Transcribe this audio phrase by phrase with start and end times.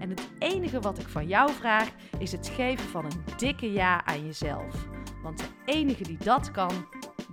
[0.00, 4.04] En het enige wat ik van jou vraag is het geven van een dikke ja
[4.04, 4.88] aan jezelf.
[5.22, 6.86] Want de enige die dat kan,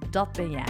[0.10, 0.66] dat ben jij.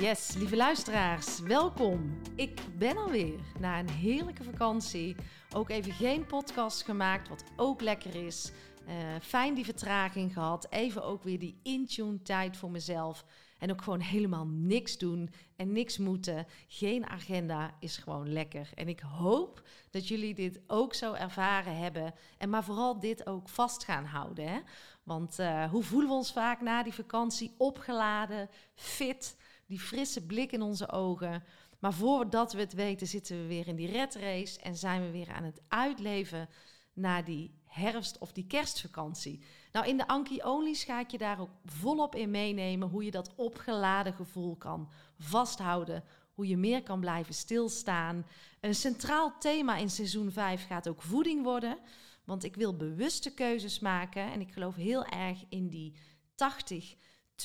[0.00, 2.18] Yes, lieve luisteraars, welkom.
[2.34, 5.16] Ik ben alweer na een heerlijke vakantie.
[5.54, 8.52] Ook even geen podcast gemaakt, wat ook lekker is.
[8.88, 10.66] Uh, fijn die vertraging gehad.
[10.70, 13.24] Even ook weer die in-tune tijd voor mezelf.
[13.58, 16.46] En ook gewoon helemaal niks doen en niks moeten.
[16.68, 18.70] Geen agenda is gewoon lekker.
[18.74, 22.14] En ik hoop dat jullie dit ook zo ervaren hebben.
[22.38, 24.48] En maar vooral dit ook vast gaan houden.
[24.48, 24.60] Hè?
[25.02, 27.54] Want uh, hoe voelen we ons vaak na die vakantie?
[27.58, 31.44] Opgeladen, fit, die frisse blik in onze ogen.
[31.78, 35.10] Maar voordat we het weten zitten we weer in die red race en zijn we
[35.10, 36.48] weer aan het uitleven
[36.92, 39.40] naar die herfst- of die kerstvakantie.
[39.74, 43.10] Nou, in de Anki Only's ga ik je daar ook volop in meenemen hoe je
[43.10, 46.04] dat opgeladen gevoel kan vasthouden.
[46.34, 48.26] Hoe je meer kan blijven stilstaan.
[48.60, 51.78] Een centraal thema in seizoen 5 gaat ook voeding worden.
[52.24, 54.32] Want ik wil bewuste keuzes maken.
[54.32, 55.94] En ik geloof heel erg in die
[56.34, 56.96] 80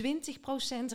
[0.04, 0.06] 20%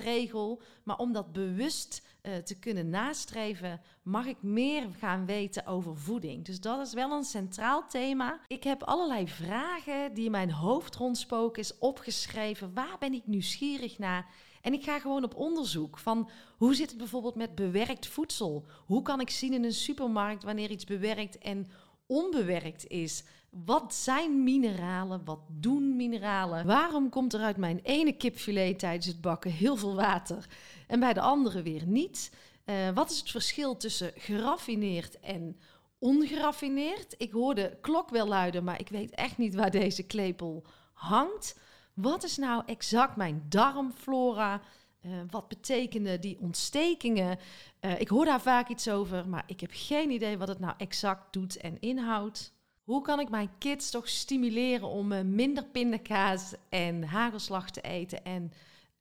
[0.03, 0.60] regel.
[0.82, 6.44] Maar om dat bewust uh, te kunnen nastreven, mag ik meer gaan weten over voeding.
[6.44, 8.41] Dus dat is wel een centraal thema.
[8.47, 12.75] Ik heb allerlei vragen die in mijn hoofd rondspoken, is opgeschreven.
[12.75, 14.26] Waar ben ik nieuwsgierig naar?
[14.64, 18.64] En ik ga gewoon op onderzoek van hoe zit het bijvoorbeeld met bewerkt voedsel?
[18.87, 21.70] Hoe kan ik zien in een supermarkt wanneer iets bewerkt en
[22.06, 23.25] onbewerkt is?
[23.65, 25.25] Wat zijn mineralen?
[25.25, 26.66] Wat doen mineralen?
[26.66, 30.47] Waarom komt er uit mijn ene kipfilet tijdens het bakken heel veel water
[30.87, 32.32] en bij de andere weer niet?
[32.64, 35.60] Uh, wat is het verschil tussen geraffineerd en
[35.98, 37.14] ongeraffineerd?
[37.19, 41.59] Ik hoor de klok wel luiden, maar ik weet echt niet waar deze klepel hangt.
[41.94, 44.60] Wat is nou exact mijn darmflora?
[45.03, 47.38] Uh, wat betekenen die ontstekingen?
[47.81, 50.75] Uh, ik hoor daar vaak iets over, maar ik heb geen idee wat het nou
[50.76, 52.53] exact doet en inhoudt.
[52.84, 58.24] Hoe kan ik mijn kids toch stimuleren om uh, minder pindakaas en hagelslag te eten
[58.24, 58.52] en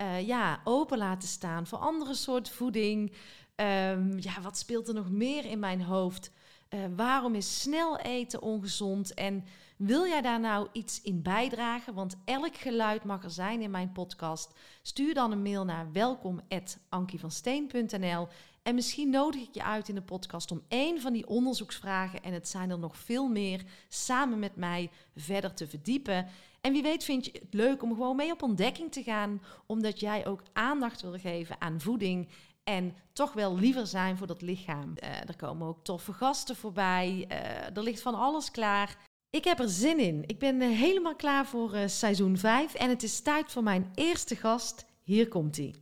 [0.01, 3.11] uh, ja, open laten staan voor andere soorten voeding?
[3.55, 6.31] Um, ja, wat speelt er nog meer in mijn hoofd?
[6.69, 9.13] Uh, waarom is snel eten ongezond?
[9.13, 9.45] En
[9.77, 11.94] wil jij daar nou iets in bijdragen?
[11.94, 14.53] Want elk geluid mag er zijn in mijn podcast.
[14.81, 18.27] Stuur dan een mail naar welkom@ankievansteen.nl
[18.63, 22.34] en misschien nodig ik je uit in de podcast om één van die onderzoeksvragen, en
[22.34, 26.28] het zijn er nog veel meer, samen met mij verder te verdiepen.
[26.62, 30.00] En wie weet vind je het leuk om gewoon mee op ontdekking te gaan, omdat
[30.00, 32.29] jij ook aandacht wil geven aan voeding
[32.63, 34.94] en toch wel liever zijn voor dat lichaam.
[35.03, 38.97] Uh, er komen ook toffe gasten voorbij, uh, er ligt van alles klaar.
[39.30, 40.24] Ik heb er zin in.
[40.28, 44.35] Ik ben uh, helemaal klaar voor seizoen 5 en het is tijd voor mijn eerste
[44.35, 44.85] gast.
[45.01, 45.75] Hier komt hij.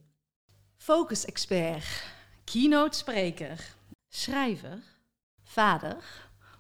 [0.78, 3.76] Focus expert keynote spreker,
[4.10, 4.80] schrijver,
[5.44, 5.98] vader,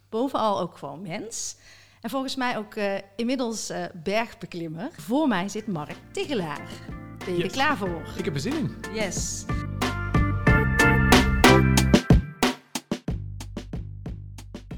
[0.09, 1.55] bovenal ook gewoon mens.
[2.01, 4.89] En volgens mij ook uh, inmiddels uh, bergbeklimmer.
[4.91, 6.69] Voor mij zit Mark Tigelaar.
[7.17, 7.43] Ben je yes.
[7.43, 8.13] er klaar voor?
[8.17, 8.75] Ik heb er zin in.
[8.93, 9.45] Yes.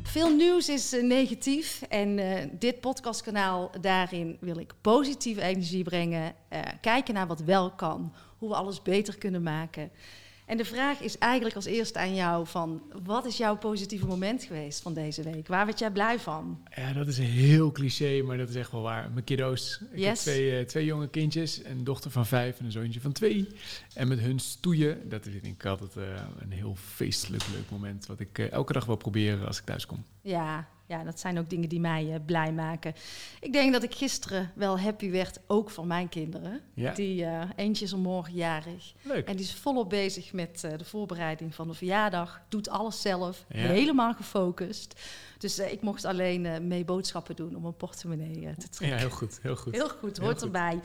[0.04, 2.20] Veel nieuws is uh, negatief en
[2.60, 6.36] dit podcastkanaal, daarin wil ik positieve energie brengen.
[6.82, 9.92] kijken naar wat wel kan, hoe we alles beter kunnen maken.
[10.54, 12.82] En de vraag is eigenlijk als eerste aan jou van...
[13.04, 15.48] wat is jouw positieve moment geweest van deze week?
[15.48, 16.64] Waar werd jij blij van?
[16.76, 19.12] Ja, dat is een heel cliché, maar dat is echt wel waar.
[19.12, 19.82] Mijn kiddo's.
[19.92, 20.06] Ik yes.
[20.06, 21.64] heb twee, uh, twee jonge kindjes.
[21.64, 23.48] Een dochter van vijf en een zoontje van twee.
[23.94, 26.04] En met hun stoeien, dat is ik altijd uh,
[26.40, 28.06] een heel feestelijk leuk moment...
[28.06, 30.04] wat ik uh, elke dag wil proberen als ik thuis kom.
[30.22, 32.94] Ja, ja, dat zijn ook dingen die mij eh, blij maken.
[33.40, 36.62] Ik denk dat ik gisteren wel happy werd, ook van mijn kinderen.
[36.74, 36.94] Ja.
[36.94, 38.94] Die eh, eentje is morgen jarig.
[39.02, 39.28] Leuk.
[39.28, 42.42] En die is volop bezig met eh, de voorbereiding van de verjaardag.
[42.50, 43.58] Doet alles zelf, Ja.
[43.60, 45.02] helemaal gefocust.
[45.38, 48.88] Dus ik mocht alleen mee boodschappen doen om een portemonnee te trekken.
[48.88, 49.40] Ja, heel goed.
[49.42, 49.74] Heel goed.
[49.74, 50.46] Heel goed, Heel hoort goed.
[50.46, 50.80] erbij.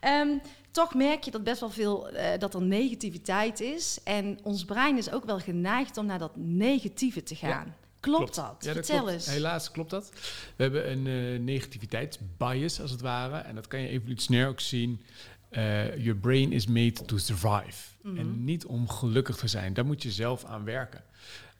[0.00, 0.28] Ehm,
[0.70, 3.98] toch merk je dat best wel veel dat er negativiteit is.
[4.04, 7.74] En ons brein is ook wel geneigd om naar dat negatieve te gaan.
[8.06, 8.34] Klopt, klopt.
[8.34, 8.64] dat?
[8.64, 9.12] Ja, Vertel klopt.
[9.12, 9.26] eens.
[9.26, 10.10] Helaas klopt dat.
[10.56, 13.36] We hebben een eh, negativiteitsbias, als het ware.
[13.36, 15.00] En dat kan je evolutionair ook zien.
[15.48, 17.94] Eh your brain is made to survive.
[18.02, 18.18] Mhm.
[18.18, 19.74] En niet om gelukkig te zijn.
[19.74, 21.02] Daar moet je zelf aan werken.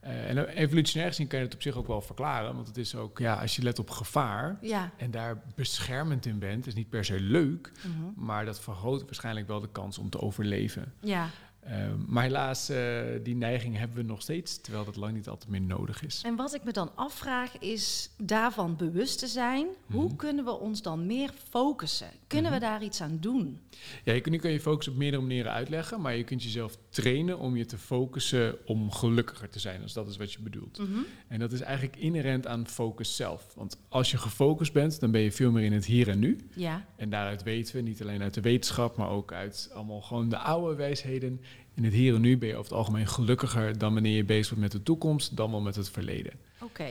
[0.01, 2.55] Eh, en evolutionair gezien kan je het op zich ook wel verklaren.
[2.55, 4.91] Want het is ook, ja, als je let op gevaar Ja.
[4.97, 7.73] en daar beschermend in bent, is niet per se leuk.
[7.87, 8.25] Mhm.
[8.25, 10.93] Maar dat vergroot waarschijnlijk wel de kans om te overleven.
[11.01, 11.29] ja.
[11.67, 11.77] Eh,
[12.07, 15.61] maar helaas, eh, die neiging hebben we nog steeds, terwijl dat lang niet altijd meer
[15.61, 16.23] nodig is.
[16.25, 19.67] En wat ik me dan afvraag is daarvan bewust te zijn.
[19.91, 20.17] Hoe Mhm.
[20.17, 22.09] kunnen we ons dan meer focussen?
[22.27, 23.61] Kunnen we daar iets aan doen?
[24.05, 27.39] Ja, je nu kun je focus op meerdere manieren uitleggen, maar je kunt jezelf trainen
[27.39, 30.79] om je te focussen om gelukkiger te zijn, als dat is wat je bedoelt.
[30.79, 30.99] Mhm.
[31.29, 33.53] En dat is eigenlijk inherent aan focus zelf.
[33.55, 36.37] Want als je gefocust bent, dan ben je veel meer in het hier en nu.
[36.55, 36.85] Ja.
[36.97, 40.39] En daaruit weten we, niet alleen uit de wetenschap, maar ook uit allemaal gewoon de
[40.39, 41.41] oude wijsheden.
[41.77, 44.49] In het hier en nu ben je over het algemeen gelukkiger dan wanneer je bezig
[44.49, 46.33] bent met de toekomst, dan wel met het verleden.
[46.61, 46.91] Oké.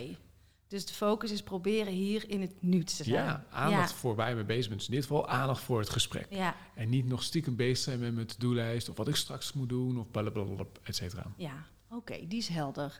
[0.67, 3.09] Dus de focus is proberen hier in het nu te zijn.
[3.09, 4.79] Ja, aandacht voor waar je mee bezig bent.
[4.79, 6.27] Dus in dit geval aandacht voor het gesprek.
[6.29, 6.55] Ja.
[6.75, 9.99] En niet nog stiekem bezig zijn met mijn to-do-lijst of wat ik straks moet doen
[9.99, 11.25] of blablabla, et cetera.
[11.37, 12.97] Ja, oké, die is helder.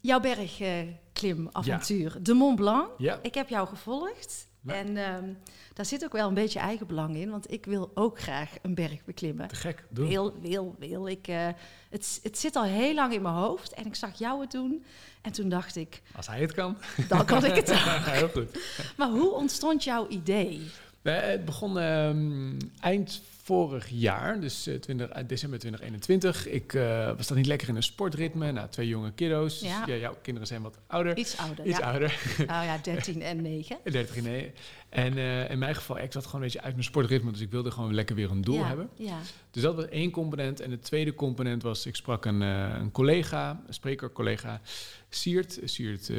[0.00, 2.88] Jouw bergklimavontuur, de Mont Blanc.
[2.98, 4.48] Ja, Ik heb jou gevolgd.
[4.66, 5.32] En ehm,
[5.80, 9.04] daar zit ook wel een beetje eigenbelang in, want ik wil ook graag een berg
[9.04, 9.48] beklimmen.
[9.48, 9.84] te gek.
[9.88, 10.08] Doe.
[10.08, 11.08] Wil, wil, wil.
[11.08, 11.48] Ik, eh,
[11.90, 14.84] het, het zit al heel lang in mijn hoofd en ik zag jou het doen.
[15.22, 16.76] En toen dacht ik, Als hij het kan.
[17.08, 18.04] dan kan ik het ook.
[18.04, 18.58] Heel goed.
[18.96, 20.70] Maar hoe ontstond jouw idee?
[21.02, 26.46] Eh, het begon ehm, eind vorig jaar, dus eh, 20, eh, december 2021.
[26.46, 26.72] Ik
[27.16, 28.52] was dan niet lekker in een sportritme.
[28.52, 29.60] Nou, twee jonge kiddo's.
[29.60, 29.82] Ja.
[29.86, 31.16] Ja, jouw kinderen zijn wat ouder.
[31.16, 31.90] Iets ouder, Iets ja.
[31.90, 32.20] ouder.
[32.46, 33.78] Nou ja, 13 en 9.
[33.84, 34.52] 30 nee.
[34.90, 37.30] En eh, in mijn geval, ik zat gewoon een beetje uit mijn sportritme.
[37.30, 38.88] Dus ik wilde gewoon lekker weer een doel ja, hebben.
[38.94, 39.18] Ja,
[39.50, 40.60] Dus dat was één component.
[40.60, 44.60] En de tweede component was, ik sprak een, eh, een collega, een spreker, collega
[45.08, 46.10] Siert, Siert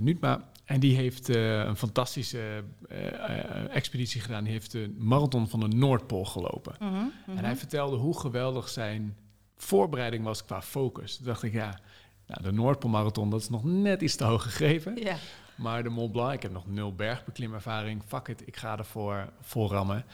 [0.00, 0.50] Nuutma.
[0.64, 2.64] En die heeft een fantastische
[3.70, 4.44] expeditie gedaan.
[4.44, 6.74] Die heeft de marathon van de Noordpool gelopen.
[6.78, 7.36] Mhm, mhm.
[7.36, 9.16] En hij vertelde hoe geweldig zijn
[9.56, 11.16] voorbereiding was qua focus.
[11.16, 11.80] Toen dacht ik, ja,
[12.26, 14.96] nou, de Noordpoolmarathon, dat is nog net iets te hoog gegrepen.
[14.96, 15.16] ja.
[15.56, 18.02] Maar de Mont Blanc, ik heb nog nul bergbeklimervaring.
[18.06, 20.04] Fuck it, ik ga ervoor vol rammen.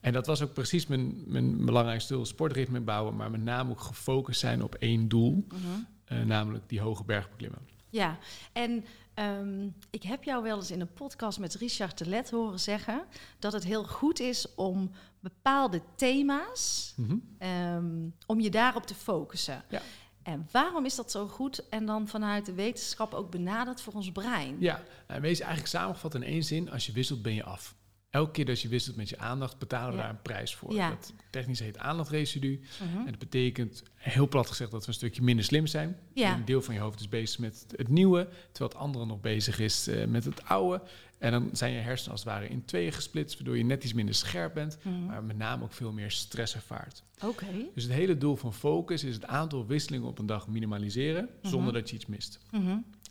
[0.00, 2.26] En dat was ook precies mijn, mijn belangrijkste doel.
[2.26, 5.44] Sportritme bouwen, maar met name ook gefocust zijn op één doel.
[5.48, 5.58] mhm.
[6.04, 7.60] eh, namelijk die hoge berg beklimmen.
[7.88, 8.18] Ja,
[8.52, 8.84] en
[9.14, 13.04] ehm, ik heb jou wel eens in een podcast met Richard de Let horen zeggen
[13.38, 14.90] dat het heel goed is om
[15.20, 17.16] bepaalde thema's, Mhm.
[17.38, 19.64] ehm, om je daarop te focussen.
[19.68, 19.80] Ja.
[20.22, 24.12] En waarom is dat zo goed en dan vanuit de wetenschap ook benaderd voor ons
[24.12, 24.56] brein?
[24.58, 26.70] Ja, en wees eigenlijk samengevat in één zin.
[26.70, 27.74] Als je wisselt, ben je af.
[28.12, 30.02] Elke keer dat je wisselt met je aandacht, betalen we Ja.
[30.02, 30.72] daar een prijs voor.
[30.74, 30.88] Ja.
[30.88, 32.60] Dat technisch heet aandachtresidu.
[32.82, 32.98] Mhm.
[32.98, 35.96] En dat betekent, heel plat gezegd, dat we een stukje minder slim zijn.
[36.14, 36.34] Ja.
[36.34, 39.58] Een deel van je hoofd is bezig met het nieuwe, terwijl het andere nog bezig
[39.58, 40.82] is eh, met het oude.
[41.18, 43.92] En dan zijn je hersenen als het ware in tweeën gesplitst, waardoor je net iets
[43.92, 45.04] minder scherp bent, Mhm.
[45.06, 47.02] maar met name ook veel meer stress ervaart.
[47.24, 47.46] Oké.
[47.74, 51.62] Dus het hele doel van focus is het aantal wisselingen op een dag minimaliseren, zonder
[51.72, 51.72] Mhm.
[51.72, 52.38] dat je iets mist.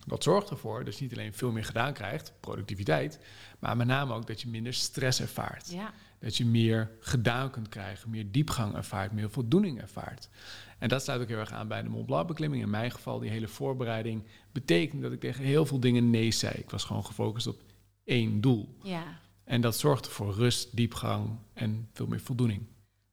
[0.08, 3.20] Dat zorgt ervoor dat je niet alleen veel meer gedaan krijgt, productiviteit,
[3.60, 5.72] maar met name ook dat je minder stress ervaart.
[5.72, 5.94] Ja.
[6.20, 10.30] Dat je meer gedaan kunt krijgen, meer diepgang ervaart, meer voldoening ervaart.
[10.78, 12.64] En dat sluit ook heel erg aan bij de Mont Blanc beklimming.
[12.64, 16.54] In mijn geval, die hele voorbereiding betekende dat ik tegen heel veel dingen nee zei.
[16.54, 17.62] Ik was gewoon gefocust op
[18.04, 18.76] één doel.
[18.84, 19.20] ja.
[19.44, 22.62] En dat zorgde voor rust, diepgang en veel meer voldoening.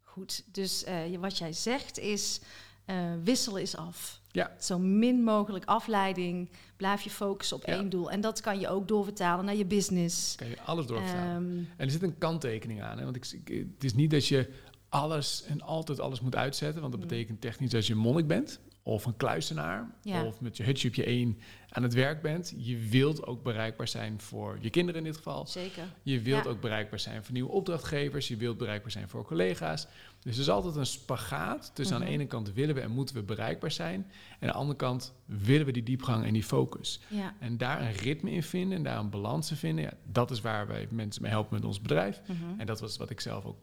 [0.02, 2.40] Goed, dus eh, wat jij zegt is,
[2.84, 4.17] eh wisselen is af.
[4.30, 4.50] Ja.
[4.60, 7.72] Zo min mogelijk afleiding, blijf je focussen op Ja.
[7.72, 8.10] één doel.
[8.10, 10.34] En dat kan je ook doorvertalen naar je business.
[10.36, 11.26] Kan je alles doorvertalen.
[11.34, 12.98] Ehm, En er zit een kanttekening aan.
[12.98, 13.04] Hè?
[13.04, 14.50] Want ik, ik- het is niet dat je
[14.88, 16.80] alles en altijd alles moet uitzetten.
[16.80, 17.08] Want dat Mm.
[17.08, 18.60] betekent technisch dat je monnik bent.
[18.88, 19.90] Of een kluisenaar.
[20.02, 20.24] Ja.
[20.24, 21.38] Of met je hutje op je één
[21.70, 22.54] aan het werk bent.
[22.56, 25.46] Je wilt ook bereikbaar zijn voor je kinderen in dit geval.
[25.46, 25.82] zeker.
[26.02, 26.50] Je wilt Ja.
[26.50, 28.28] ook bereikbaar zijn voor nieuwe opdrachtgevers.
[28.28, 29.86] Je wilt bereikbaar zijn voor collega's.
[30.20, 31.70] Dus er is altijd een spagaat.
[31.74, 32.06] Dus aan Mhm.
[32.08, 34.06] de ene kant willen we en moeten we bereikbaar zijn.
[34.38, 37.00] En aan de andere kant willen we die diepgang en die focus.
[37.08, 37.34] Ja.
[37.40, 39.84] En daar een ritme in vinden en daar een balans in vinden.
[39.84, 42.20] Ja, dat is waar wij mensen mee helpen met ons bedrijf.
[42.26, 42.60] Mhm.
[42.60, 43.58] En dat was wat ik zelf ook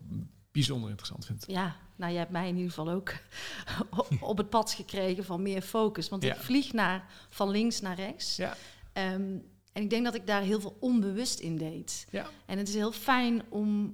[0.56, 1.44] bijzonder interessant vind.
[1.48, 3.14] Ja, nou je hebt mij in ieder geval ook
[4.20, 6.10] op het pad gekregen van meer focus.
[6.10, 6.34] Want Ja.
[6.36, 8.36] ik vlieg naar, van links naar rechts.
[8.36, 8.58] Ja,
[8.94, 9.38] Ehm,
[9.74, 12.08] En ik denk dat ik daar heel veel onbewust in deed.
[12.12, 12.30] Ja.
[12.46, 13.86] En het is heel fijn om,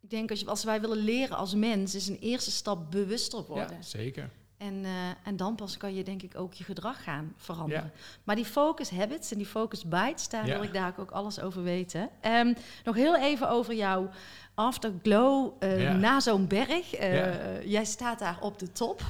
[0.00, 3.44] ik denk als, je, als wij willen leren als mens, is een eerste stap bewuster
[3.44, 3.76] worden.
[3.76, 4.30] Ja, zeker.
[4.60, 4.90] En, eh,
[5.24, 7.90] en dan pas kan je denk ik ook je gedrag gaan veranderen.
[7.94, 8.00] Ja.
[8.24, 10.54] Maar die focus habits en die focus bites, daar Ja.
[10.54, 12.08] wil ik daar ook alles over weten.
[12.20, 14.10] Ehm, nog heel even over jouw
[14.54, 15.92] afterglow eh, Ja.
[15.96, 16.94] na zo'n berg.
[16.94, 17.66] Eh.
[17.66, 19.02] Jij staat daar op de top.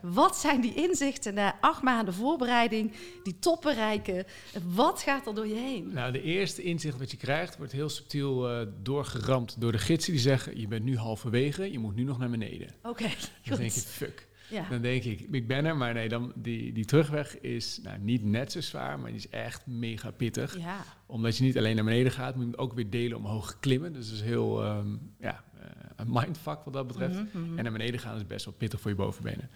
[0.00, 4.24] Wat zijn die inzichten na acht maanden voorbereiding, die top bereiken?
[4.64, 5.92] Wat gaat er door je heen?
[5.92, 10.20] Nou, de eerste inzicht wat je krijgt wordt heel subtiel doorgeramd door de gidsen die
[10.20, 12.74] zeggen: Je bent nu halverwege, je moet nu nog naar beneden.
[12.82, 13.08] Oké,
[13.44, 13.80] Dan denk je.
[13.80, 14.26] Fuck.
[14.50, 14.68] Ja.
[14.68, 18.24] Dan denk ik: Ik ben er, maar nee, dan, die, die terugweg is nou, niet
[18.24, 20.58] net zo zwaar, maar die is echt mega pittig.
[20.58, 23.92] ja, Omdat je niet alleen naar beneden gaat, moet je ook weer delen omhoog klimmen.
[23.92, 27.14] Dus dat is heel ehm, ja, eh, een mindfuck wat dat betreft.
[27.14, 27.56] Mhm, mhm.
[27.58, 29.50] En naar beneden gaan is best wel pittig voor je bovenbenen.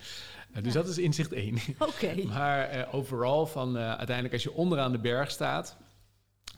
[0.52, 0.80] Eh, dus Ja.
[0.80, 1.54] dat is inzicht één.
[1.78, 2.14] Oké.
[2.26, 5.76] Maar eh, overal van uiteindelijk als je onderaan de berg staat,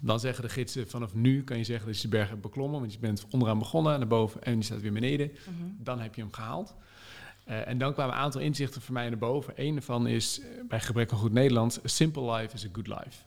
[0.01, 2.81] dan zeggen de gidsen vanaf nu kan je zeggen dat je de berg hebt beklommen,
[2.81, 5.31] want je bent onderaan begonnen naar boven en je staat weer beneden.
[5.31, 5.65] Mhm.
[5.79, 6.75] Dan heb je hem gehaald.
[7.45, 9.53] Eh, en dan kwamen een aantal inzichten voor mij naar boven.
[9.57, 12.87] Eén daarvan is, eh, bij gebrek aan goed Nederlands, a simple life is a good
[12.87, 13.23] life.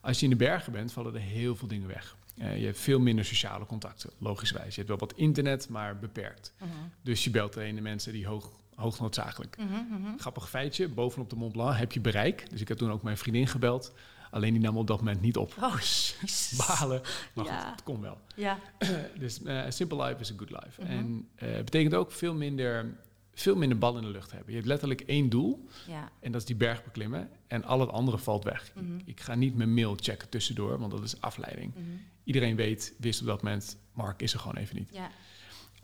[0.00, 2.16] Als je in de bergen bent, vallen er heel veel dingen weg.
[2.38, 4.68] Eh, je hebt veel minder sociale contacten, logischwijs.
[4.68, 6.52] Je hebt wel wat internet, maar beperkt.
[6.58, 6.70] Mhm.
[7.02, 10.18] Dus je belt alleen de mensen die hoog, hoog noodzakelijk mhm.
[10.18, 12.50] Grappig feitje, bovenop de Mont Blanc heb je bereik.
[12.50, 13.92] Dus ik heb toen ook mijn vriendin gebeld.
[14.30, 15.54] Alleen die nam op dat moment niet op.
[15.60, 16.52] Oh, jezus.
[16.66, 17.02] Balen,
[17.32, 17.58] maar Ja.
[17.60, 18.18] goed, het kon wel.
[18.34, 18.58] Ja.
[19.18, 20.82] Dus simple life is a good life.
[20.82, 22.94] En het betekent ook veel minder,
[23.34, 24.48] veel minder bal in de lucht hebben.
[24.48, 26.10] Je hebt letterlijk één doel Ja.
[26.20, 27.30] en dat is die berg beklimmen.
[27.46, 28.72] En al het andere valt weg.
[28.74, 28.98] Mhm.
[29.04, 31.74] Ik ga niet mijn mail checken tussendoor, want dat is afleiding.
[31.74, 31.84] Mhm.
[32.24, 34.90] Iedereen weet, wist op dat moment, Mark is er gewoon even niet.
[34.92, 35.10] Ja.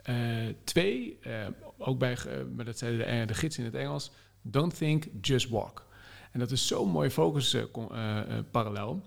[0.03, 1.47] Eh, twee, eh,
[1.79, 2.17] ook bij,
[2.57, 4.11] maar dat zeiden de, eh, de gids in het Engels,
[4.43, 5.87] don't think, just walk.
[6.33, 9.03] En dat is zo'n mooie focus eh, eh, eh, parallel.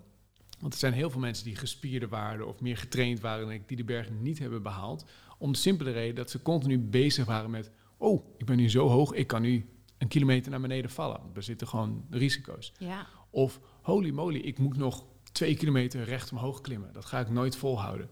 [0.59, 3.67] Want er zijn heel veel mensen die gespierder waren of meer getraind waren dan ik,
[3.67, 5.05] die de berg niet hebben behaald.
[5.37, 7.71] Om de simpele reden dat ze continu bezig waren met,
[8.01, 9.65] oh, ik ben nu zo hoog, ik kan nu
[9.97, 11.21] een kilometer naar beneden vallen.
[11.33, 12.73] Er zitten gewoon risico's.
[12.77, 13.07] Ja.
[13.29, 16.93] Of, holy moly, ik moet nog twee kilometer recht omhoog klimmen.
[16.93, 18.09] Dat ga ik nooit volhouden.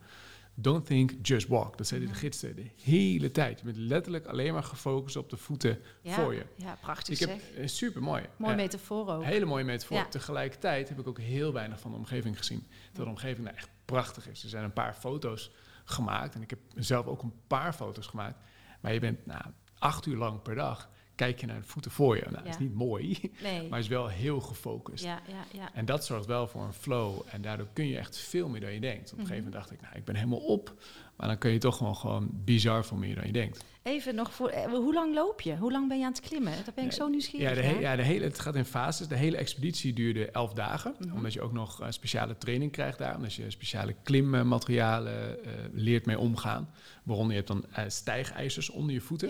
[0.53, 1.77] Don't think, just walk.
[1.77, 3.59] Dat zeiden de gidsen de hele tijd.
[3.59, 6.13] Je bent letterlijk alleen maar gefocust op de voeten Ja.
[6.13, 6.45] voor je.
[6.55, 8.23] Ja, prachtig Ik heb eh, super mooi.
[8.37, 9.23] Mooi metafoor ook.
[9.23, 9.97] Hele mooie metafoor.
[9.97, 10.05] Ja.
[10.05, 12.67] Tegelijkertijd heb ik ook heel weinig van de omgeving gezien.
[12.93, 14.43] Dat de omgeving nou echt prachtig is.
[14.43, 15.51] Er zijn een paar foto's
[15.83, 16.35] gemaakt.
[16.35, 18.37] En ik heb zelf ook een paar foto's gemaakt.
[18.81, 19.43] Maar je bent nou,
[19.79, 20.89] acht uur lang per dag.
[21.15, 22.21] Kijk je naar de voeten voor je.
[22.29, 23.67] Nou, dat is niet mooi, Nee.
[23.69, 25.03] maar is wel heel gefocust.
[25.03, 25.73] Ja, ja, ja.
[25.73, 27.21] En dat zorgt wel voor een flow.
[27.31, 29.11] En daardoor kun je echt veel meer dan je denkt.
[29.11, 29.27] Op een Mhm.
[29.27, 30.73] gegeven moment dacht ik, nou, ik ben helemaal op.
[31.15, 33.63] Maar dan kun je toch gewoon, gewoon bizar veel meer dan je denkt.
[33.83, 35.57] Even nog voor, eh, hoe lang loop je?
[35.57, 36.51] Hoe lang ben je aan het klimmen?
[36.51, 39.07] Daar ben ik zo nieuwsgierig Ja, de, he- ja de hele, het gaat in fases.
[39.07, 40.95] De hele expeditie duurde elf dagen.
[40.99, 41.15] Mhm.
[41.15, 43.15] Omdat je ook nog eh, speciale training krijgt daar.
[43.15, 46.69] Omdat je speciale klimmaterialen eh, leert mee omgaan.
[47.03, 49.29] Waaronder je hebt dan eh, stijgijzers onder je voeten.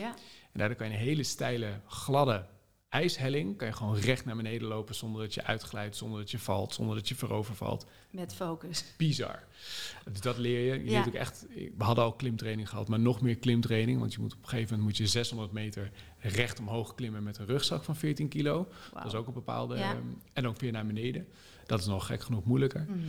[0.51, 2.45] En daardoor kan je een hele steile, gladde
[2.89, 3.57] ijshelling...
[3.57, 5.95] kan je gewoon recht naar beneden lopen zonder dat je uitglijdt...
[5.95, 7.85] zonder dat je valt, zonder dat je voorover valt.
[8.11, 8.85] Met focus.
[8.97, 9.43] bizar.
[10.11, 10.83] Dus dat leer je.
[10.83, 11.05] Je Ja.
[11.07, 11.45] ook echt.
[11.77, 13.99] We hadden al klimtraining gehad, maar nog meer klimtraining.
[13.99, 17.37] Want je moet op een gegeven moment moet je 600 meter recht omhoog klimmen met
[17.37, 18.67] een rugzak van 14 kilo.
[18.93, 19.77] Dat is ook een bepaalde.
[19.77, 19.91] Ja.
[19.91, 20.01] ehm,
[20.33, 21.27] en ook weer naar beneden.
[21.65, 22.85] Dat is nog gek genoeg moeilijker.
[22.89, 22.99] Mhm.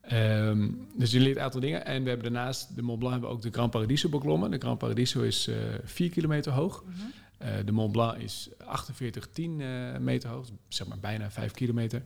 [0.00, 1.84] Ehm, dus je leert een aantal dingen.
[1.84, 4.50] En we hebben daarnaast de Mont Blanc hebben we ook de Grand Paradiso beklommen.
[4.50, 6.84] De Grand Paradiso is eh 4 kilometer hoog.
[6.84, 6.96] Mhm.
[7.38, 12.02] Eh, de Mont Blanc is 48,10 eh meter hoog, zeg maar bijna 5 kilometer.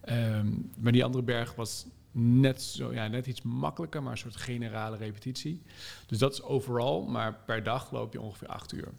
[0.00, 0.46] Ehm,
[0.78, 4.96] maar die andere berg was net, zo, ja, net iets makkelijker, maar een soort generale
[4.96, 5.62] repetitie.
[6.06, 8.92] Dus dat is overal, maar per dag loop je ongeveer 8 uur.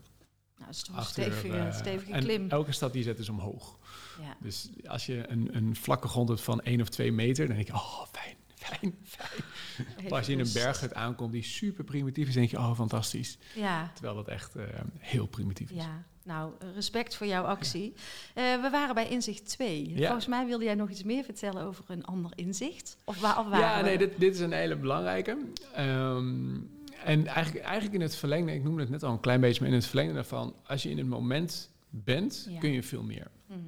[0.58, 2.50] Nou, dat is toch een uur, stevige, eh, stevige en klim.
[2.50, 3.78] elke stad die zet is omhoog.
[4.22, 4.36] Ja.
[4.40, 7.68] Dus als je een, een vlakke grond hebt van 1 of 2 meter, dan denk
[7.68, 8.36] je, oh fijn,
[8.68, 9.30] fijn, fijn.
[9.90, 12.76] Even Maar als je in een berghut aankomt die super primitief is, denk je, oh
[12.76, 13.38] fantastisch.
[13.56, 14.64] Ja, Terwijl dat echt eh,
[14.98, 15.76] heel primitief is.
[15.84, 16.04] ja.
[16.24, 17.94] Nou, respect voor jouw actie.
[18.34, 19.90] Eh, we waren bij inzicht 2.
[19.96, 20.06] Ja.
[20.06, 22.98] Volgens mij wilde jij nog iets meer vertellen over een ander inzicht.
[23.04, 25.38] Of waar, of Ja, nee, dit, dit is een hele belangrijke.
[25.74, 26.56] Ehm,
[27.04, 29.70] en eigenlijk, eigenlijk in het verlengde, ik noemde het net al een klein beetje, maar
[29.70, 32.60] in het verlengde daarvan, als je in het moment bent, Ja.
[32.60, 33.28] kun je veel meer.
[33.48, 33.60] Mhm.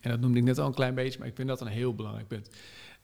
[0.00, 1.94] En dat noemde ik net al een klein beetje, maar ik vind dat een heel
[1.94, 2.50] belangrijk punt.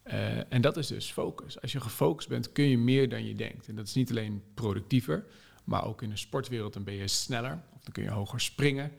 [0.09, 1.61] Eh, en dat is dus focus.
[1.61, 3.69] Als je gefocust bent, kun je meer dan je denkt.
[3.69, 5.25] En dat is niet alleen productiever,
[5.65, 7.63] maar ook in de sportwereld dan ben je sneller.
[7.75, 8.93] Of dan kun je hoger springen,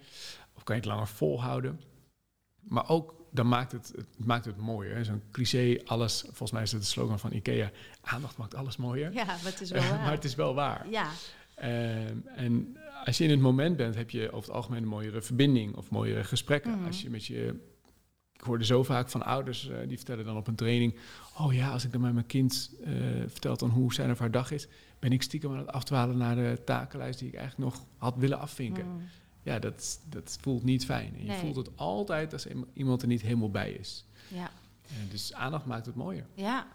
[0.55, 1.81] of kan je het langer volhouden.
[2.59, 5.05] Maar ook, dan maakt het, het maakt het mooier.
[5.05, 9.13] Zo'n cliché, alles, volgens mij is het de slogan van Ikea, aandacht maakt alles mooier.
[9.13, 9.99] Ja, maar het is wel waar.
[9.99, 10.89] maar het is wel waar.
[10.89, 11.09] Ja,
[11.59, 15.21] Ehm, en als je in het moment bent, heb je over het algemeen een mooiere
[15.21, 16.71] verbinding of mooiere gesprekken.
[16.71, 16.85] Mhm.
[16.85, 17.55] Als je met je
[18.39, 20.95] ik hoorde zo vaak van ouders uh, die vertellen dan op een training:
[21.37, 22.89] Oh ja, als ik dan met mijn kind uh,
[23.27, 24.67] vertel dan hoe zijn of haar dag is,
[24.99, 28.39] ben ik stiekem aan het afdwalen naar de takenlijst die ik eigenlijk nog had willen
[28.39, 28.85] afvinken.
[28.85, 29.01] Mm.
[29.43, 31.15] Ja, dat, dat voelt niet fijn.
[31.17, 34.05] En je voelt het altijd als iemand er niet helemaal bij is.
[34.27, 34.51] Ja.
[35.09, 36.25] Dus aandacht maakt het mooier.
[36.33, 36.67] Ja.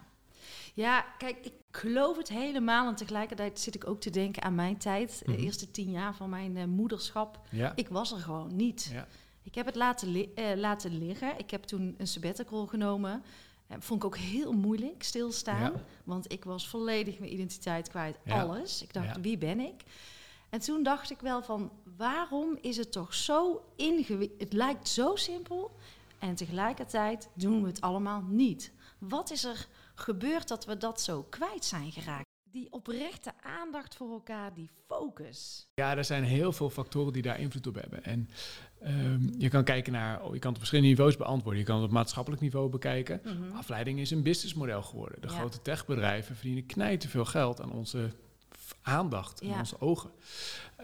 [0.73, 2.87] Ja, kijk, ik geloof het helemaal.
[2.87, 5.21] En tegelijkertijd zit ik ook te denken aan mijn tijd.
[5.25, 5.41] De mhm.
[5.41, 7.39] eerste tien jaar van mijn uh, moederschap.
[7.49, 7.75] Ja.
[7.75, 8.89] Ik was er gewoon niet.
[8.91, 9.07] Ja.
[9.45, 10.25] Ik heb het laten, uh,
[10.55, 11.39] laten liggen.
[11.39, 13.23] Ik heb toen een sabbatical genomen.
[13.71, 15.73] Uh, vond ik ook heel moeilijk, stilstaan.
[16.03, 18.81] Want ik was volledig mijn identiteit kwijt, alles.
[18.81, 19.83] Ik dacht, wie ben ik?
[20.49, 24.39] En toen dacht ik wel van, waarom is het toch zo ingewikkeld?
[24.39, 25.75] Het lijkt zo simpel
[26.19, 28.71] en tegelijkertijd doen we het allemaal niet.
[28.97, 32.34] Wat is er gebeurd dat we dat zo kwijt zijn geraakt?
[32.55, 35.67] Die oprechte aandacht voor elkaar, die focus.
[35.73, 38.03] Ja, er zijn heel veel factoren die daar invloed op hebben.
[38.03, 38.29] En
[38.87, 41.59] um, je kan kijken naar, oh, je kan het op verschillende niveaus beantwoorden.
[41.59, 43.21] Je kan het op maatschappelijk niveau bekijken.
[43.23, 43.55] Mhm.
[43.55, 45.21] Afleiding is een businessmodel geworden.
[45.21, 48.11] De grote techbedrijven verdienen knijten veel geld aan onze
[48.81, 50.11] aandacht en onze ogen.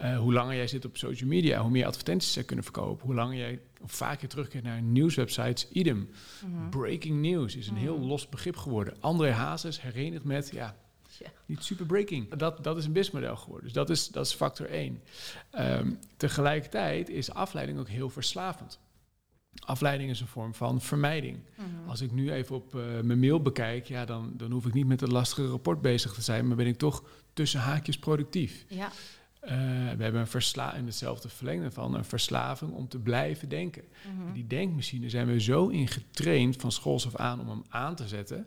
[0.02, 3.06] Uh, hoe langer jij zit op social media, hoe meer advertenties zij kunnen verkopen.
[3.06, 6.10] Hoe langer jij of vaker terugkeert naar nieuwswebsites, idem.
[6.46, 6.68] Mhm.
[6.68, 8.06] Breaking news is een heel mhm.
[8.06, 8.94] los begrip geworden.
[9.00, 10.76] André Hazes herenigd met, ja,
[11.46, 12.34] niet super breaking.
[12.34, 13.64] Dat, dat is een businessmodel geworden.
[13.64, 15.02] Dus dat is, dat is factor één.
[15.58, 18.80] Um, tegelijkertijd is afleiding ook heel verslavend.
[19.64, 21.38] Afleiding is een vorm van vermijding.
[21.56, 21.88] Mhm.
[21.88, 24.86] Als ik nu even op uh, mijn mail bekijk, ja, dan, dan hoef ik niet
[24.86, 28.64] met het lastige rapport bezig te zijn, maar ben ik toch tussen haakjes productief.
[28.68, 28.90] Ja.
[29.44, 29.50] Uh,
[29.96, 33.84] we hebben een versla in hetzelfde verlengde van een verslaving om te blijven denken.
[34.16, 34.32] Mhm.
[34.32, 38.46] Die denkmachine zijn we zo ingetraind van schools af aan om hem aan te zetten,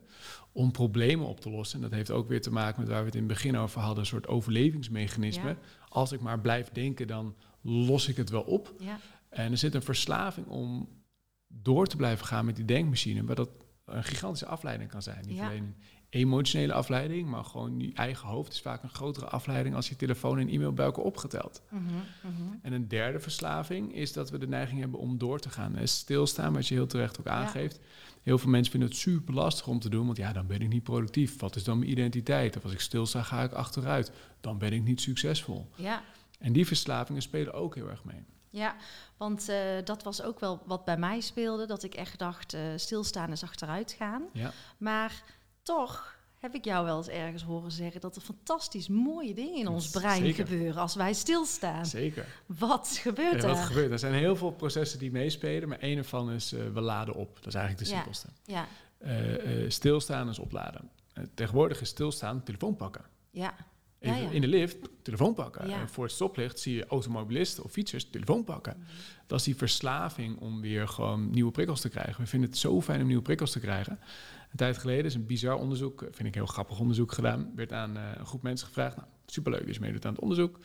[0.56, 1.78] om problemen op te lossen.
[1.78, 3.80] En dat heeft ook weer te maken met waar we het in het begin over
[3.82, 5.58] hadden, een soort overlevingsmechanisme.
[5.90, 8.74] Als ik maar blijf denken, dan los ik het wel op.
[8.80, 9.00] Ja.
[9.30, 10.90] En er zit een verslaving om
[11.48, 13.50] door te blijven gaan met die denkmachine, maar dat
[13.86, 15.26] een gigantische afleiding kan zijn.
[15.28, 15.76] Niet alleen
[16.10, 20.40] emotionele afleiding, maar gewoon je eigen hoofd is vaak een grotere afleiding als je telefoon
[20.40, 21.62] en e-mail bij elkaar opgeteld.
[21.70, 22.54] Mhm, mhm.
[22.62, 25.76] En een derde verslaving is dat we de neiging hebben om door te gaan.
[25.76, 27.80] En stilstaan, wat je heel terecht ook aangeeft.
[28.24, 30.70] Heel veel mensen vinden het super lastig om te doen, want ja, dan ben ik
[30.70, 31.40] niet productief.
[31.40, 32.58] Wat is dan mijn identiteit?
[32.58, 34.12] Of als ik stilsta, ga ik achteruit.
[34.42, 35.70] Dan ben ik niet succesvol.
[35.76, 36.04] Ja.
[36.40, 38.24] En die verslavingen spelen ook heel erg mee.
[38.56, 38.76] Ja,
[39.18, 41.66] want uh, dat was ook wel wat bij mij speelde.
[41.66, 44.24] Dat ik echt dacht, uh, stilstaan is achteruit gaan.
[44.34, 44.52] Ja.
[44.78, 45.24] Maar
[45.62, 49.68] toch heb ik jou wel eens ergens horen zeggen dat er fantastisch mooie dingen in
[49.68, 51.86] ons brein gebeuren als wij stilstaan.
[51.86, 52.26] Zeker.
[52.46, 53.50] Wat gebeurt er?
[53.50, 53.92] Wat gebeurt?
[53.92, 57.36] Er zijn heel veel processen die meespelen, maar een ervan is uh, we laden op.
[57.36, 57.96] Dat is eigenlijk de ja.
[57.96, 58.28] simpelste.
[58.44, 58.68] Ja.
[59.70, 60.90] stilstaan is opladen.
[61.34, 63.06] tegenwoordig is stilstaan telefoon pakken.
[63.32, 63.56] Ja
[64.14, 65.70] in de lift, telefoon pakken.
[65.70, 68.76] En voor het stoplicht zie je automobilisten of fietsers telefoon pakken.
[68.78, 68.88] Mhm.
[69.28, 72.24] Dat is die verslaving om weer gewoon nieuwe prikkels te krijgen.
[72.24, 74.00] We vinden het zo fijn om nieuwe prikkels te krijgen.
[74.52, 77.52] Een tijd geleden is een bizar onderzoek, vind ik een heel grappig onderzoek gedaan.
[77.56, 78.96] Werd aan uh, een groep mensen gevraagd.
[78.96, 80.60] Nou, superleuk, dus meedoet aan het onderzoek.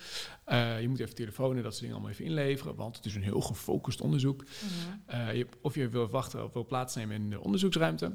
[0.49, 3.15] Uh, je moet even telefoon en dat soort dingen allemaal even inleveren, want het is
[3.15, 4.45] een heel gefocust onderzoek.
[4.45, 5.21] Mhm.
[5.21, 8.13] Uh, je, of je wil wachten of wil plaatsnemen in de onderzoeksruimte.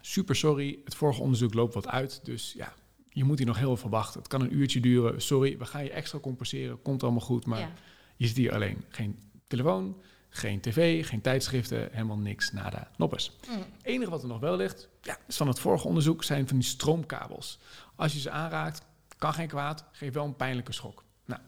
[0.00, 2.74] Super sorry, het vorige onderzoek loopt wat uit, dus ja,
[3.18, 4.20] je moet hier nog heel veel wachten.
[4.20, 5.22] Het kan een uurtje duren.
[5.22, 6.82] Sorry, we gaan je extra compenseren.
[6.82, 7.46] Komt allemaal goed.
[7.46, 7.72] Maar
[8.16, 8.84] je zit hier alleen.
[8.88, 9.96] Geen telefoon,
[10.28, 13.36] geen tv, geen tijdschriften, helemaal niks, nada, noppes.
[13.48, 13.56] Mm.
[13.56, 16.58] Het enige wat er nog wel ligt, ja, is van het vorige onderzoek, zijn van
[16.58, 17.58] die stroomkabels.
[17.94, 18.82] Als je ze aanraakt,
[19.16, 21.04] kan geen kwaad, geeft wel een pijnlijke schok.
[21.24, 21.40] Nou,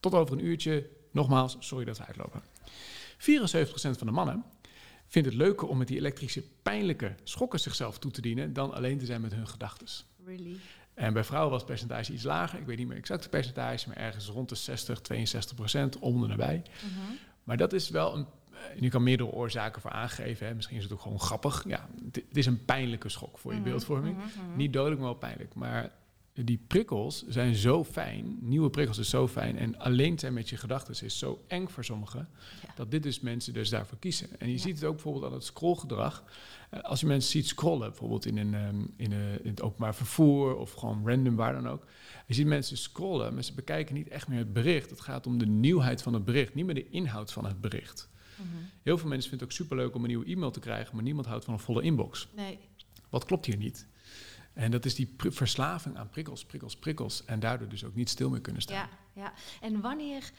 [0.00, 2.42] tot over een uurtje, nogmaals, sorry dat we uitlopen.
[2.42, 3.18] 74%
[3.74, 4.44] van de mannen
[5.06, 8.98] vindt het leuker om met die elektrische pijnlijke schokken zichzelf toe te dienen dan alleen
[8.98, 9.86] te zijn met hun gedachten.
[10.24, 10.56] Really?
[10.94, 12.58] En bij vrouwen was het percentage iets lager.
[12.58, 16.22] Ik weet niet meer exact het percentage, maar ergens rond de 60, 62 procent, om
[16.22, 16.62] en nabij.
[16.62, 17.12] Mhm.
[17.44, 18.26] Maar dat is wel een.
[18.80, 20.46] Je kan meerdere oorzaken voor aangeven.
[20.46, 20.54] Hè.
[20.54, 21.64] Misschien is het ook gewoon grappig.
[21.66, 24.16] Ja, het is een pijnlijke schok voor je mhm, beeldvorming.
[24.16, 25.54] Mhm, niet dodelijk, maar wel pijnlijk.
[25.54, 25.90] Maar
[26.42, 28.38] die prikkels zijn zo fijn.
[28.40, 29.58] Nieuwe prikkels is zo fijn.
[29.58, 32.28] En alleen zijn met je gedachten is zo eng voor sommigen.
[32.74, 34.40] Dat dit dus mensen dus daarvoor kiezen.
[34.40, 36.24] En je ziet het ook bijvoorbeeld aan het scrollgedrag.
[36.70, 39.94] Eh, als je mensen ziet scrollen, bijvoorbeeld in, een, um, in, een, in het openbaar
[39.94, 41.86] vervoer of gewoon random waar dan ook.
[42.26, 44.90] Je ziet mensen scrollen, maar ze bekijken niet echt meer het bericht.
[44.90, 48.08] Het gaat om de nieuwheid van het bericht, niet meer de inhoud van het bericht.
[48.36, 48.48] Mhm.
[48.82, 51.26] Heel veel mensen vinden het ook superleuk om een nieuwe e-mail te krijgen, maar niemand
[51.26, 52.28] houdt van een volle inbox.
[52.36, 52.58] Nee.
[53.10, 53.86] Wat klopt hier niet?
[54.54, 57.24] En dat is die verslaving aan prikkels, prikkels, prikkels.
[57.24, 58.76] En daardoor dus ook niet stil meer kunnen staan.
[58.76, 59.32] Ja, ja.
[59.60, 60.30] En wanneer...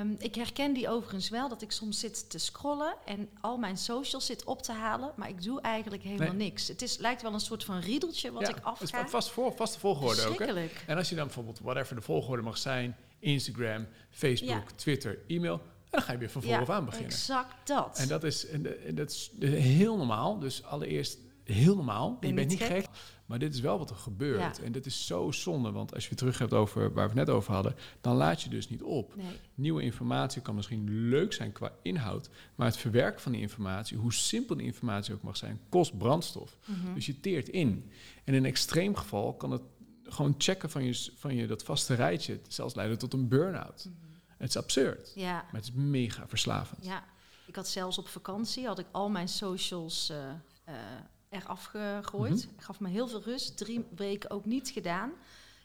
[0.00, 3.76] Um, ik herken die overigens wel, dat ik soms zit te scrollen en al mijn
[3.76, 6.68] socials zit op te halen, maar ik doe eigenlijk helemaal niks.
[6.68, 8.96] Het is, lijkt wel een soort van riedeltje wat ik afga.
[8.96, 10.38] Het is vast voor, vaste volgorde ook.
[10.38, 10.68] Hè?
[10.86, 16.02] En als je dan bijvoorbeeld, whatever de volgorde mag zijn, Instagram, Facebook, Twitter, e-mail, dan
[16.02, 17.10] ga je weer van vooraf aan beginnen.
[17.10, 17.98] exact dat.
[17.98, 20.38] En dat is, en, en dat is heel normaal.
[20.38, 22.16] Dus allereerst heel normaal.
[22.20, 22.84] Ben je bent niet niet gek.
[22.84, 22.90] gek.
[23.26, 24.56] Maar dit is wel wat er gebeurt.
[24.56, 24.62] Ja.
[24.64, 25.70] En dat is zo zonde.
[25.70, 27.74] Want als je weer terug hebt over waar we het net over hadden...
[28.00, 29.16] dan laat je dus niet op.
[29.16, 29.26] Nee.
[29.54, 32.28] Nieuwe informatie kan misschien leuk zijn qua inhoud...
[32.54, 35.60] maar het verwerken van die informatie, hoe simpel die informatie ook mag zijn...
[35.68, 36.58] kost brandstof.
[36.64, 36.94] Mhm.
[36.94, 37.90] Dus je teert in.
[38.24, 39.62] En in een extreem geval kan het
[40.02, 42.40] gewoon checken van je, van je dat vaste rijtje...
[42.48, 43.84] zelfs leiden tot een burn-out.
[43.84, 44.04] Mhm.
[44.36, 46.84] Het is absurd, Ja, maar het is mega verslavend.
[46.84, 47.04] ja.
[47.46, 50.30] Ik had zelfs op vakantie, had ik al mijn socials eh
[50.64, 50.74] eh
[51.30, 52.42] eraf gegooid.
[52.42, 53.56] Ik gaf me heel veel rust.
[53.56, 55.12] Drie weken ook niet gedaan.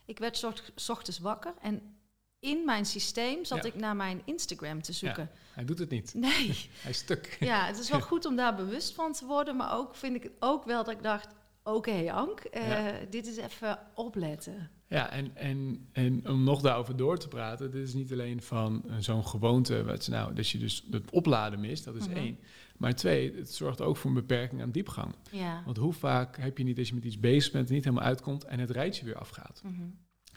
[0.06, 0.38] Ik werd
[0.76, 1.96] 's ochtends wakker en
[2.40, 3.70] in mijn systeem zat Ja.
[3.70, 5.30] ik naar mijn Instagram te zoeken.
[5.54, 6.14] Hij doet het niet.
[6.14, 6.48] Nee,
[6.82, 7.38] Hij is stuk.
[7.40, 9.56] ja, het is wel goed om daar bewust van te worden.
[9.56, 11.28] Maar ook vind ik het ook wel dat ik dacht...
[11.64, 14.72] Oké, Ank, eh, dit is even opletten.
[14.92, 18.84] Ja, en, en, en om nog daarover door te praten, dit is niet alleen van
[18.90, 22.18] eh, zo'n gewoonte, wat, nou, dat je dus het opladen mist, dat is Mhm.
[22.18, 22.38] één.
[22.78, 25.16] Maar twee, het zorgt ook voor een beperking aan diepgang.
[25.32, 25.62] Ja.
[25.66, 28.44] Want hoe vaak heb je niet als je met iets bezig bent, niet helemaal uitkomt
[28.44, 29.62] en het rijtje weer afgaat?
[29.66, 29.82] Mhm.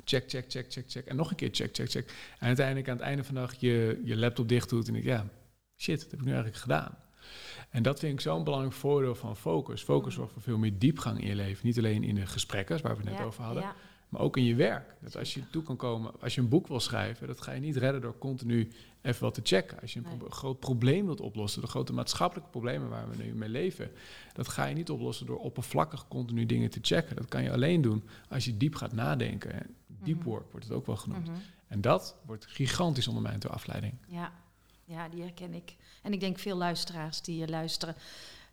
[0.05, 1.07] Check, check, check, check, check.
[1.07, 2.09] En nog een keer check, check, check.
[2.39, 5.05] En uiteindelijk aan het einde van de dag je, je laptop dicht doet en ik,
[5.05, 5.27] ja,
[5.77, 6.99] shit, wat heb ik nu eigenlijk gedaan?
[7.71, 9.83] En dat vind ik zo'n belangrijk voordeel van focus.
[9.83, 10.17] Focus Mhm.
[10.17, 11.67] zorgt voor veel meer diepgang in je leven.
[11.67, 13.75] Niet alleen in de gesprekken, waar we het net Ja, over hadden, Ja,
[14.15, 14.95] maar ook in je werk.
[15.01, 17.61] Dat als je toe kan komen, als je een boek wil schrijven, dat ga je
[17.61, 18.71] niet redden door continu
[19.03, 19.81] even wat te checken.
[19.81, 23.35] Als je een pro- groot probleem wilt oplossen, de grote maatschappelijke problemen waar we nu
[23.35, 23.91] mee leven,
[24.33, 27.17] dat ga je niet oplossen door oppervlakkig continu dingen te checken.
[27.17, 29.53] Dat kan je alleen doen als je diep gaat nadenken.
[29.53, 30.29] En Deep Mhm.
[30.29, 31.27] work wordt het ook wel genoemd.
[31.29, 31.37] Mhm.
[31.69, 33.95] En dat wordt gigantisch ondermijnd door afleiding.
[34.07, 34.33] Ja.
[34.85, 35.77] ja, die herken ik.
[36.03, 37.95] En ik denk veel luisteraars die je luisteren.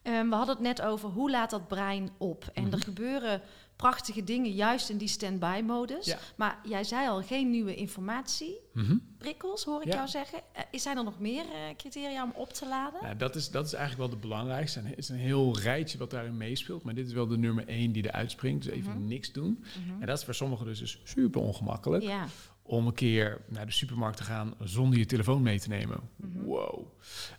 [0.02, 2.50] Ehm, we hadden het net over hoe laat dat brein op.
[2.54, 2.74] En Mhm.
[2.74, 3.42] er gebeuren
[3.82, 6.06] prachtige dingen juist in die stand-by-modus.
[6.06, 6.18] Ja.
[6.36, 9.94] Maar jij zei al, geen nieuwe informatieprikkels, hoor ik Ja.
[9.96, 10.40] jou zeggen.
[10.54, 13.00] Eh, zijn er nog meer eh, criteria om op te laden?
[13.04, 14.80] Nou, dat, is, dat is eigenlijk wel de belangrijkste.
[14.80, 16.84] En Het is een heel rijtje wat daarin meespeelt.
[16.84, 18.64] Maar dit is wel de nummer één die eruit springt.
[18.64, 19.06] Dus even Mhm.
[19.08, 19.64] niks doen.
[19.86, 20.02] Mhm.
[20.02, 22.04] En dat is voor sommigen dus, dus super ongemakkelijk.
[22.04, 22.26] Ja.
[22.64, 26.00] om een keer naar de supermarkt te gaan zonder je telefoon mee te nemen.
[26.16, 26.44] Mhm.
[26.44, 26.86] Wow.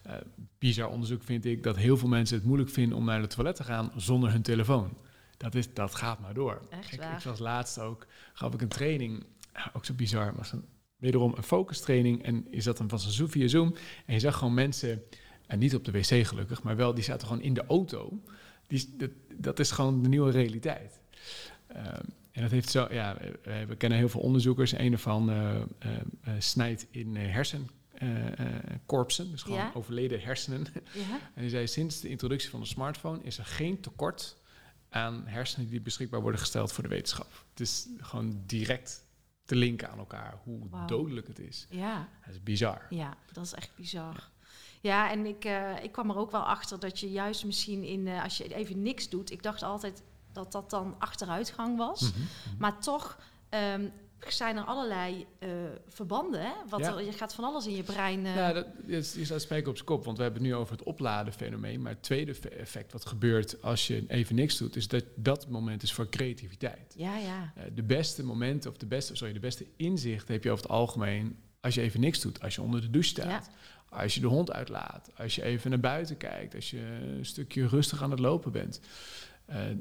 [0.02, 0.14] Eh
[0.59, 3.57] bizar onderzoek vind ik dat heel veel mensen het moeilijk vinden om naar het toilet
[3.57, 4.96] te gaan zonder hun telefoon.
[5.42, 6.62] Dat, is, dat gaat maar door.
[6.70, 7.16] Echt ik, waar?
[7.16, 9.24] ik was laatst ook, gaf ik een training,
[9.72, 10.64] ook zo bizar, maar een,
[10.96, 13.74] wederom een focus training en je zat dan van zo'n via Zoom
[14.07, 15.02] en je zag gewoon mensen,
[15.46, 18.22] en niet op de wc gelukkig, maar wel die zaten gewoon in de auto.
[18.66, 21.00] Die, dat, dat is gewoon de nieuwe realiteit.
[21.66, 22.00] Ehm,
[22.33, 24.72] en dat heeft zo, ja, we, we kennen heel veel onderzoekers.
[24.72, 25.96] Een ervan eh, eh, eh,
[26.38, 29.70] snijdt in hersenkorpsen, dus gewoon Ja.
[29.74, 30.66] overleden hersenen.
[30.94, 31.18] Ja?
[31.35, 34.37] En die zei, sinds de introductie van de smartphone is er geen tekort
[34.92, 37.44] aan hersenen die beschikbaar worden gesteld voor de wetenschap.
[37.50, 39.05] Het is gewoon direct
[39.44, 41.66] te linken aan elkaar, hoe dodelijk het is.
[41.70, 42.09] Ja.
[42.24, 42.87] Dat is bizar.
[42.90, 44.31] Ja, dat is echt bizar.
[44.81, 48.09] Ja, en ik, eh, ik kwam er ook wel achter dat je juist misschien in,
[48.09, 50.02] eh, als je even niks doet, ik dacht altijd
[50.33, 52.00] dat dat dan achteruitgang was.
[52.00, 52.57] Mhm, mhm.
[52.59, 53.88] Maar toch ehm,
[54.28, 55.48] zijn er allerlei eh,
[55.88, 56.40] verbanden.
[56.40, 56.52] Hè?
[56.68, 56.92] Wat Ja.
[56.96, 58.26] er, je gaat van alles in je brein.
[58.26, 60.56] eh, Nou, dat is, je staat spijker op zijn kop, want we hebben het nu
[60.56, 61.82] over het opladen fenomeen.
[61.82, 65.48] Maar het tweede fe- effect wat gebeurt als je even niks doet, is dat dat
[65.48, 66.94] moment is voor creativiteit.
[66.96, 67.52] ja, ja.
[67.56, 70.72] Eh, de beste momenten, of de beste, sorry, de beste inzicht heb je over het
[70.72, 72.40] algemeen als je even niks doet.
[72.42, 73.50] Als je onder de douche staat.
[73.88, 75.11] Als je de hond uitlaat.
[75.16, 76.54] Als je even naar buiten kijkt.
[76.54, 76.78] Als je
[77.18, 78.80] een stukje rustig aan het lopen bent.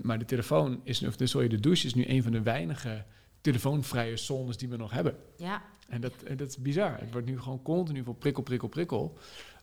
[0.02, 2.42] Maar de telefoon is nu, of de, sorry, de douche is nu een van de
[2.42, 3.06] weinige
[3.42, 5.16] telefoonvrije zones die we nog hebben.
[5.38, 5.62] ja.
[5.90, 7.00] En dat, en dat is bizar.
[7.00, 9.18] Het wordt nu gewoon continu voor prikkel, prikkel, prikkel.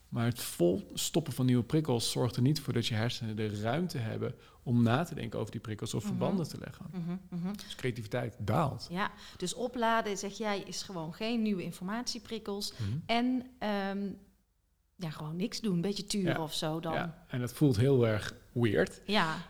[0.08, 3.60] Maar het vol stoppen van nieuwe prikkels zorgt er niet voor dat je hersenen de
[3.60, 6.08] ruimte hebben om na te denken over die prikkels of Mhm.
[6.16, 6.86] verbanden te leggen.
[6.92, 7.52] Mhm, mhm.
[7.52, 8.86] Dus creativiteit daalt.
[8.90, 9.10] ja.
[9.36, 12.72] Dus opladen, zeg jij, is gewoon geen nieuwe informatieprikkels.
[12.72, 12.90] Mhm.
[13.06, 14.08] En ehm,
[14.96, 15.74] ja, gewoon niks doen.
[15.74, 16.42] Een beetje turen Ja.
[16.42, 16.92] of zo dan.
[16.92, 19.00] Ja, en dat voelt heel erg weird.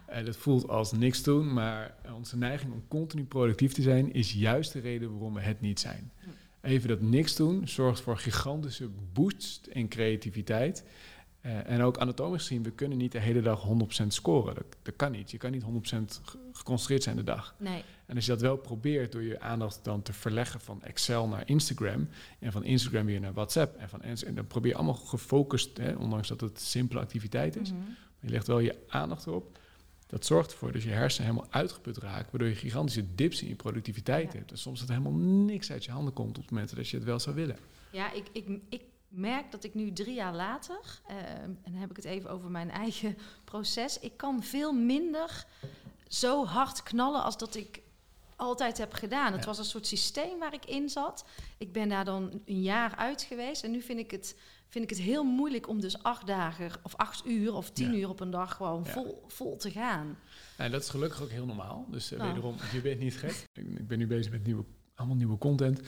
[0.06, 4.32] En dat voelt als niks doen, maar onze neiging om continu productief te zijn is
[4.32, 6.12] juist de reden waarom we het niet zijn.
[6.18, 6.28] Hm.
[6.62, 10.84] Even dat niks doen zorgt voor gigantische boost in creativiteit.
[11.40, 14.54] Eh, en ook anatomisch gezien, we kunnen niet de hele dag 100% scoren.
[14.54, 15.30] Dat, dat kan niet.
[15.30, 17.54] Je kan niet 100% ge- geconcentreerd zijn de dag.
[17.58, 17.82] Nee.
[18.06, 21.42] En als je dat wel probeert door je aandacht dan te verleggen van Excel naar
[21.48, 25.76] Instagram en van Instagram weer naar WhatsApp en van en dan probeer je allemaal gefocust,
[25.76, 27.80] hè, ondanks dat het simpele activiteit is, Mhm.
[28.20, 29.58] Je legt wel je aandacht erop.
[30.06, 33.54] Dat zorgt ervoor dat je hersenen helemaal uitgeput raken, waardoor je gigantische dips in je
[33.54, 34.38] productiviteit Ja.
[34.38, 34.50] hebt.
[34.50, 37.18] En soms dat helemaal niks uit je handen komt op momenten dat je het wel
[37.20, 37.58] zou willen.
[37.90, 41.90] Ja, ik, ik, ik merk dat ik nu drie jaar later, eh, en dan heb
[41.90, 45.46] ik het even over mijn eigen proces, ik kan veel minder
[46.08, 47.80] zo hard knallen als dat ik
[48.36, 49.32] altijd heb gedaan.
[49.32, 49.46] Het Ja.
[49.46, 51.24] was een soort systeem waar ik in zat.
[51.58, 53.64] Ik ben daar dan een jaar uit geweest.
[53.64, 54.36] En nu vind ik het,
[54.68, 57.98] vind ik het heel moeilijk om dus acht dagen of acht uur of tien Ja.
[57.98, 58.90] uur op een dag gewoon Ja.
[58.92, 60.16] vol, vol te gaan.
[60.56, 61.86] En dat is gelukkig ook heel normaal.
[61.90, 62.30] Dus eh, Nou.
[62.30, 63.46] wederom, je bent niet gek.
[63.52, 65.80] Ik, ik ben nu bezig met nieuwe, allemaal nieuwe content.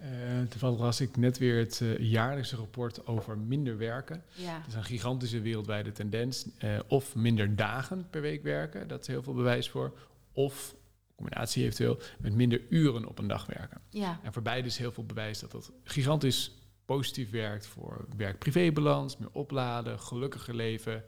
[0.00, 0.10] Eh
[0.48, 4.22] toevallig las ik net weer het eh, jaarlijkse rapport over minder werken.
[4.34, 6.46] Ja, Dat is een gigantische wereldwijde tendens.
[6.58, 9.98] Eh, of minder dagen per week werken, dat is heel veel bewijs voor.
[10.32, 10.74] Of,
[11.14, 13.80] combinatie eventueel, met minder uren op een dag werken.
[13.90, 16.54] ja, En voor beide is heel veel bewijs dat dat gigantisch
[16.86, 21.04] positief werkt voor werk-privébalans, meer opladen, gelukkiger leven,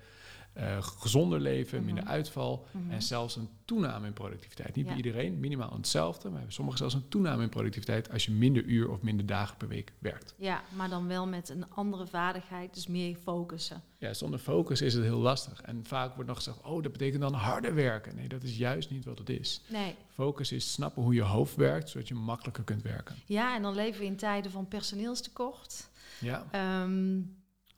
[0.52, 2.12] eh, gezonder leven, minder Mhm.
[2.12, 2.90] uitval Mhm.
[2.90, 4.74] en zelfs een toename in productiviteit.
[4.74, 4.94] Niet Ja.
[4.94, 8.64] bij iedereen, minimaal hetzelfde, maar bij sommigen zelfs een toename in productiviteit als je minder
[8.64, 10.34] uur of minder dagen per week werkt.
[10.38, 13.82] ja, maar dan wel met een andere vaardigheid, dus meer focussen.
[13.98, 15.60] Ja, zonder focus is het heel lastig.
[15.62, 18.14] En vaak wordt nog gezegd, oh, dat betekent dan harder werken.
[18.16, 19.62] Nee, dat is juist niet wat het is.
[19.68, 23.16] Nee, Focus is snappen hoe je hoofd werkt, zodat je makkelijker kunt werken.
[23.26, 25.88] ja, en dan leven we in tijden van personeelstekort.
[26.20, 27.20] Ja, Ehm,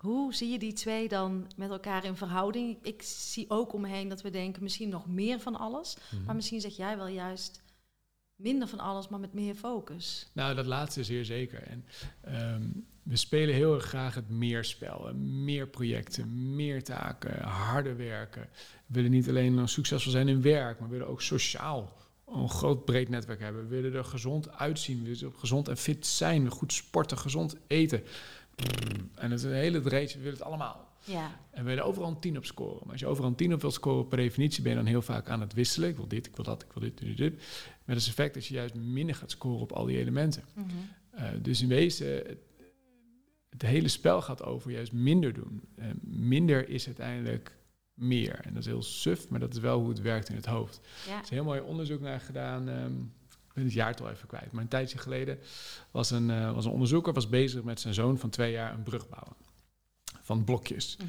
[0.00, 2.78] hoe zie je die twee dan met elkaar in verhouding?
[2.82, 5.96] Ik zie ook om me heen dat we denken misschien nog meer van alles.
[6.10, 6.24] Mhm.
[6.24, 7.62] Maar misschien zeg jij wel juist
[8.36, 10.30] minder van alles, maar met meer focus.
[10.32, 11.62] Nou, dat laatste is zeer zeker.
[11.62, 11.84] En
[12.20, 12.62] ehm,
[13.02, 15.14] we spelen heel erg graag het meerspel.
[15.14, 18.48] Meer projecten, meer taken, harder werken.
[18.86, 22.84] We willen niet alleen succesvol zijn in werk, maar we willen ook sociaal een groot
[22.84, 23.62] breed netwerk hebben.
[23.62, 28.02] We willen er gezond uitzien, we willen gezond en fit zijn, goed sporten, gezond eten.
[29.14, 30.88] En het is een hele rijtje, we willen het allemaal.
[31.04, 32.80] Ja, En we willen overal een 10 op scoren.
[32.82, 35.02] Maar als je overal een 10 op wilt scoren, per definitie ben je dan heel
[35.02, 35.88] vaak aan het wisselen.
[35.88, 37.42] Ik wil dit, ik wil dat, ik wil dit, dit, dit.
[37.84, 40.44] Met als effect dat je juist minder gaat scoren op al die elementen.
[40.54, 40.66] mhm.
[41.14, 42.38] Uh, dus in wezen, het,
[43.48, 45.62] het hele spel gaat over juist minder doen.
[45.78, 47.56] Uh, minder is uiteindelijk
[47.94, 48.40] meer.
[48.42, 50.80] En dat is heel suf, maar dat is wel hoe het werkt in het hoofd.
[51.06, 51.16] ja.
[51.16, 52.68] Er is een heel mooi onderzoek naar gedaan.
[52.68, 53.19] Um, ik
[53.54, 54.52] ben het jaartal even kwijt.
[54.52, 55.38] Maar een tijdje geleden
[55.90, 58.82] was een, uh, was een onderzoeker was bezig met zijn zoon van twee jaar een
[58.82, 59.34] brug bouwen.
[60.20, 60.96] Van blokjes.
[60.96, 61.06] Mhm.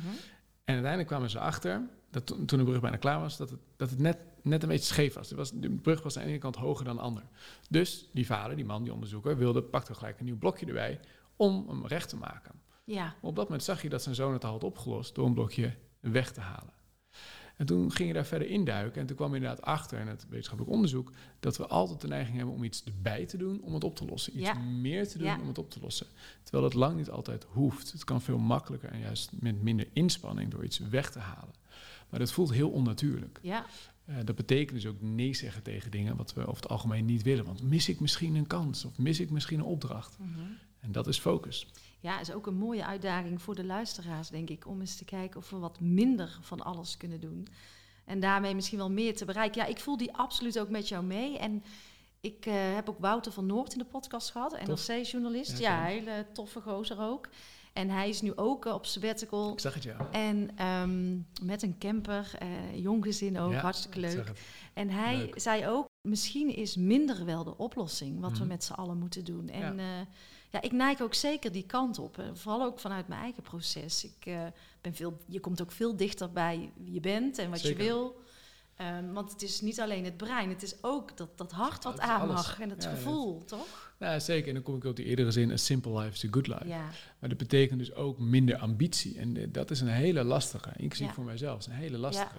[0.63, 3.60] En uiteindelijk kwamen ze achter, dat to- toen de brug bijna klaar was, dat het,
[3.75, 5.51] dat het net, net een beetje scheef was.
[5.54, 7.23] De brug was aan de ene kant hoger dan de ander.
[7.69, 10.99] Dus die vader, die man, die onderzoeker, wilde, pakte gelijk een nieuw blokje erbij
[11.36, 12.51] om hem recht te maken.
[12.86, 13.15] ja.
[13.21, 15.73] Op dat moment zag je dat zijn zoon het al had opgelost door een blokje
[15.99, 16.73] weg te halen.
[17.62, 20.26] En toen ging je daar verder induiken en toen kwam je inderdaad achter in het
[20.30, 23.84] wetenschappelijk onderzoek dat we altijd de neiging hebben om iets erbij te doen om het
[23.84, 24.38] op te lossen.
[24.38, 24.54] Iets Ja.
[24.54, 25.39] meer te doen Ja.
[25.41, 26.08] om het op te lossen.
[26.43, 27.91] Terwijl dat lang niet altijd hoeft.
[27.91, 31.54] Het kan veel makkelijker en juist met minder inspanning door iets weg te halen.
[32.10, 33.39] Maar dat voelt heel onnatuurlijk.
[33.41, 33.65] Ja,
[34.06, 37.21] Eh, dat betekent dus ook nee zeggen tegen dingen wat we over het algemeen niet
[37.24, 37.45] willen.
[37.45, 40.17] Want mis ik misschien een kans of mis ik misschien een opdracht?
[40.19, 40.39] mhm.
[40.80, 41.67] En dat is focus.
[42.01, 45.39] Ja, is ook een mooie uitdaging voor de luisteraars, denk ik, om eens te kijken
[45.39, 47.47] of we wat minder van alles kunnen doen.
[48.05, 49.61] En daarmee misschien wel meer te bereiken.
[49.61, 51.37] Ja, ik voel die absoluut ook met jou mee.
[51.37, 51.63] En
[52.21, 54.65] ik eh, heb ook Wouter van Noord in de podcast gehad.
[54.67, 55.57] NRC-journalist.
[55.59, 57.29] Ja, Ja, hele toffe gozer ook.
[57.73, 59.51] En hij is nu ook eh, op sabbatical.
[59.53, 60.07] Ik zag het ja.
[60.11, 62.47] En ehm, met een camper, eh
[62.81, 64.31] jong gezin ook, Ja, hartstikke ik leuk.
[64.73, 65.39] En hij Leuk.
[65.39, 68.47] zei ook, misschien is minder wel de oplossing wat we Mhm.
[68.47, 69.49] met z'n allen moeten doen.
[69.49, 70.07] En Ja.
[70.51, 70.61] Ja.
[70.61, 72.23] ik neig ook zeker die kant op.
[72.33, 74.03] Vooral ook vanuit mijn eigen proces.
[74.03, 74.45] Ik, eh,
[74.81, 77.83] ben veel, je komt ook veel dichter bij wie je bent en wat Zeker.
[77.83, 78.21] je wil.
[78.75, 81.99] Ehm, want het is niet alleen het brein, het is ook dat, dat hart wat
[81.99, 83.90] aan mag en het Ja, ja, gevoel, toch?
[84.01, 84.47] Nou, zeker.
[84.47, 86.67] En dan kom ik op die eerdere zin, a simple life is a good life.
[86.67, 89.17] Ja, Maar dat betekent dus ook minder ambitie.
[89.17, 91.13] En eh, dat is een hele lastige, inclusief Ja.
[91.13, 92.35] voor mijzelf, is een hele lastige.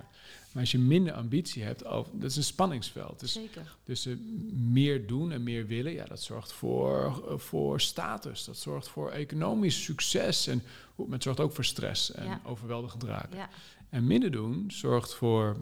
[0.53, 3.21] Maar als je minder ambitie hebt, over, dat is een spanningsveld.
[3.21, 3.77] Dus zeker.
[3.85, 4.09] Dus
[4.53, 8.45] meer doen en meer willen, ja, dat zorgt voor, eh, voor status.
[8.45, 10.47] Dat zorgt voor economisch succes.
[10.47, 10.63] En
[10.97, 13.37] maar het zorgt ook voor stress en overweldigend raken.
[13.37, 13.49] Ja,
[13.89, 15.57] En minder doen zorgt voor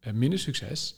[0.00, 0.94] eh, minder succes.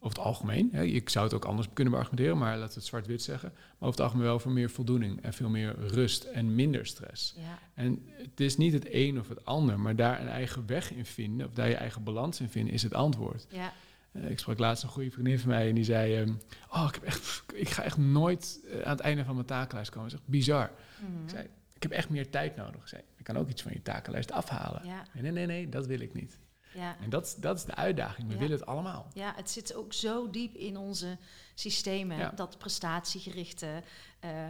[0.00, 0.68] Over het algemeen.
[0.72, 0.82] Hè.
[0.84, 3.52] Ik zou het ook anders kunnen beargumenteren, maar laten we het zwart-wit zeggen.
[3.54, 7.34] Maar over het algemeen wel voor meer voldoening en veel meer rust en minder stress.
[7.36, 10.92] ja, En het is niet het een of het ander, maar daar een eigen weg
[10.92, 13.46] in vinden, of daar je eigen balans in vinden, is het antwoord.
[13.50, 13.72] ja.
[14.12, 16.32] Eh, ik sprak laatst een goede vriendin van mij en die zei: ehm,
[16.72, 19.90] Oh, ik, heb echt, ik ga echt nooit eh, aan het einde van mijn takenlijst
[19.90, 20.08] komen.
[20.10, 20.70] Dat is echt bizar.
[21.00, 21.22] Mhm.
[21.24, 22.80] Ik zei: Ik heb echt meer tijd nodig.
[22.80, 24.84] Ik zei: Ik kan ook iets van je takenlijst afhalen.
[24.84, 26.38] ja, nee, nee, nee, dat wil ik niet.
[26.76, 26.96] Ja.
[27.00, 28.26] En dat, is- dat is de uitdaging.
[28.26, 28.38] We Ja.
[28.40, 29.06] willen het allemaal.
[29.14, 31.16] Ja, het zit ook zo diep in onze
[31.54, 32.16] systemen.
[32.18, 32.30] Ja.
[32.30, 33.82] Dat prestatiegerichte
[34.20, 34.46] eh,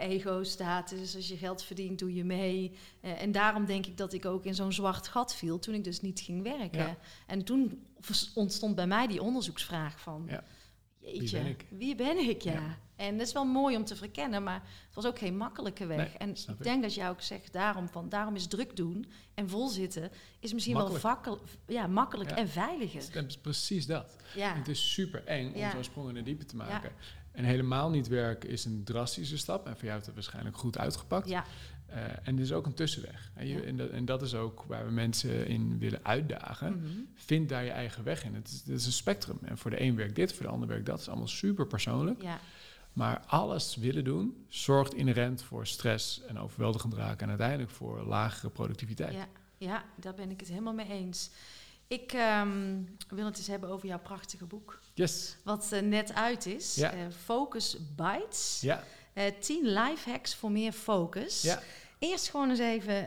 [0.00, 1.16] ego-status.
[1.16, 2.72] Als je geld verdient, doe je mee.
[3.00, 5.84] Eh, en daarom denk ik dat ik ook in zo'n zwart gat viel toen ik
[5.84, 6.96] dus niet ging werken.
[7.26, 7.86] En toen
[8.34, 10.30] ontstond bij mij die onderzoeksvraag van...
[10.98, 11.66] Jeetje, ben ik?
[11.70, 12.78] Wie ben ik, ja.
[13.00, 15.96] En dat is wel mooi om te verkennen, maar het was ook geen makkelijke weg.
[15.96, 16.62] Nee, en ik ik.
[16.62, 20.10] denk dat jij ook zegt daarom van daarom is druk doen en vol zitten
[20.40, 21.02] is misschien Makkelijk.
[21.02, 22.36] wel vakkel, ja, makkelijk Ja.
[22.36, 23.26] en veiliger.
[23.26, 24.16] Is precies dat.
[24.36, 24.54] Ja.
[24.54, 26.92] Het is super eng om zo'n sprong in de diepe te maken.
[27.32, 29.66] En helemaal niet werken is een drastische stap.
[29.66, 31.28] En voor jou heeft het waarschijnlijk goed uitgepakt.
[31.28, 31.44] Ja,
[31.90, 33.30] Eh, en er is ook een tussenweg.
[33.34, 33.62] En, je, Ja.
[33.62, 36.76] en, dat, en dat is ook waar we mensen in willen uitdagen.
[36.80, 36.88] Mhm.
[37.14, 38.34] Vind daar je eigen weg in.
[38.34, 39.38] Het is, het is een spectrum.
[39.42, 40.94] En voor de een werkt dit, voor de ander werkt dat.
[40.94, 42.22] Het is allemaal super persoonlijk.
[42.22, 42.38] ja.
[42.92, 47.20] Maar alles willen doen zorgt inherent voor stress en overweldigend raken.
[47.22, 49.14] En uiteindelijk voor lagere productiviteit.
[49.14, 49.26] Ja,
[49.58, 51.30] ja, daar ben ik het helemaal mee eens.
[51.86, 54.80] Ik ehm, wil het eens hebben over jouw prachtige boek.
[54.94, 55.36] Yes.
[55.44, 56.74] Wat eh, net uit is.
[56.74, 56.92] Ja.
[56.92, 58.58] Eh, focus Bites.
[58.60, 58.84] Ja.
[59.12, 61.42] Eh 10 life hacks voor meer focus.
[61.42, 61.62] Ja.
[61.98, 63.06] Eerst gewoon eens even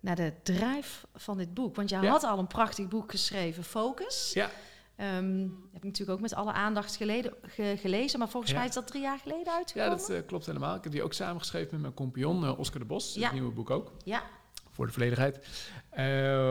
[0.00, 1.76] naar de drijf van dit boek.
[1.76, 2.10] Want jij Ja.
[2.10, 4.30] had al een prachtig boek geschreven, Focus.
[4.34, 4.50] Ja.
[4.96, 5.40] Ehm,
[5.72, 8.18] heb ik natuurlijk ook met alle aandacht geleden, ge- gelezen.
[8.18, 8.58] Maar volgens Ja.
[8.58, 9.98] mij is dat drie jaar geleden Ja, uitgekomen.
[9.98, 10.76] dat eh, klopt helemaal.
[10.76, 13.14] Ik heb die ook samengeschreven met mijn compagnon eh, Oscar de Bos.
[13.14, 13.22] Ja.
[13.22, 13.92] Het nieuwe boek ook.
[14.04, 14.22] Ja,
[14.70, 15.48] Voor de volledigheid.
[15.90, 16.04] Eh,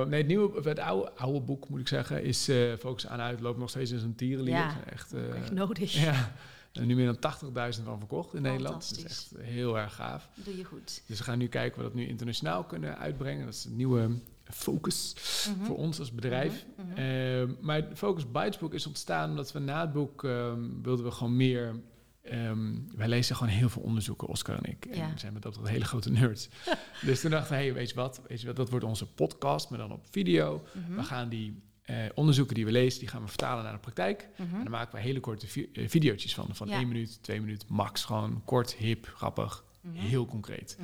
[0.06, 2.50] nee, het nieuwe, of het oude, oude boek moet ik zeggen, is
[2.80, 3.40] Focus aan uit.
[3.40, 4.54] Loopt nog steeds in zijn tierenlier.
[4.54, 4.76] Ja.
[4.86, 5.94] Echt, echt nodig.
[6.04, 6.32] ja.
[6.74, 7.34] Er nu meer dan
[7.74, 8.90] 80.000 van verkocht in Nederland.
[8.90, 10.30] Dat is echt heel erg gaaf.
[10.36, 11.02] Doe je goed.
[11.08, 13.46] Dus we gaan nu kijken wat we dat nu internationaal kunnen uitbrengen.
[13.46, 14.10] Dat is een nieuwe
[14.52, 15.16] focus
[15.56, 15.66] Mhm.
[15.66, 16.66] voor ons als bedrijf.
[16.78, 16.98] Mhm.
[16.98, 21.06] Eh, maar het Focus Bites boek is ontstaan omdat we na het boek ehm, wilden
[21.06, 21.76] we gewoon meer.
[22.22, 24.86] ehm, wij lezen gewoon heel veel onderzoeken, Oscar en ik.
[24.86, 26.50] En we zijn met dat tot hele grote nerds.
[27.06, 29.70] dus toen dachten we, hey, weet je wat, weet je wat, dat wordt onze podcast,
[29.70, 30.64] maar dan op video.
[30.74, 30.96] Mhm.
[30.96, 34.30] We gaan die eh, onderzoeken die we lezen, die gaan we vertalen naar de praktijk.
[34.38, 34.56] Mhm.
[34.56, 36.48] En dan maken we hele korte vi- eh, video's van.
[36.52, 36.78] Van Ja.
[36.78, 38.04] één minuut, twee minuten, max.
[38.06, 40.78] Gewoon kort, hip, grappig, heel concreet.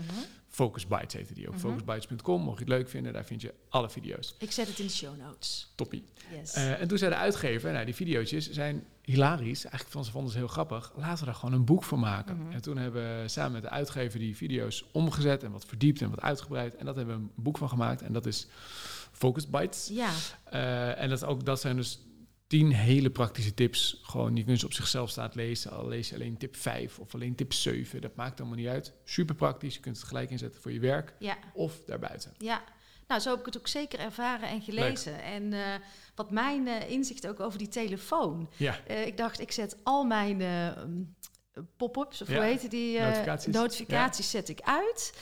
[0.57, 1.53] Focus Bites heette die ook.
[1.53, 1.61] Mhm.
[1.61, 4.35] Focusbites.com, mocht je het leuk vinden, daar vind je alle video's.
[4.39, 5.71] Ik zet het in de show notes.
[5.75, 6.03] Toppie.
[6.39, 6.53] Yes.
[6.53, 9.61] Eh, en toen zei de uitgever, nou die video's zijn hilarisch.
[9.65, 10.91] Eigenlijk vonden ze, vonden ze heel grappig.
[10.95, 12.37] Laten we daar gewoon een boek van maken.
[12.37, 12.51] Mhm.
[12.51, 16.09] En toen hebben we samen met de uitgever die video's omgezet en wat verdiept en
[16.09, 16.75] wat uitgebreid.
[16.75, 18.01] En dat hebben we een boek van gemaakt.
[18.01, 18.47] En dat is
[19.11, 19.89] Focus Bites.
[19.91, 20.09] ja,
[20.43, 21.99] Eh, en dat, ook, dat zijn dus
[22.47, 23.99] tien hele praktische tips.
[24.01, 25.71] Gewoon, je kunt ze op zichzelf staan lezen.
[25.71, 28.01] Al lees je alleen tip 5 of alleen tip 7.
[28.01, 28.93] Dat maakt allemaal niet uit.
[29.03, 29.73] Super praktisch.
[29.75, 32.33] Je kunt het gelijk inzetten voor je werk ja, of daarbuiten.
[32.37, 32.63] ja.
[33.07, 35.21] Nou, zo heb ik het ook zeker ervaren en gelezen.
[35.23, 35.59] En eh,
[36.15, 38.49] wat mijn eh, inzicht ook over die telefoon.
[38.57, 41.15] Ja, Eh, ik dacht, ik zet al mijn eh, mm,
[41.77, 42.99] pop-ups, of Ja, hoe heet die?
[42.99, 43.53] notificaties.
[43.53, 45.13] notificaties zet ik uit.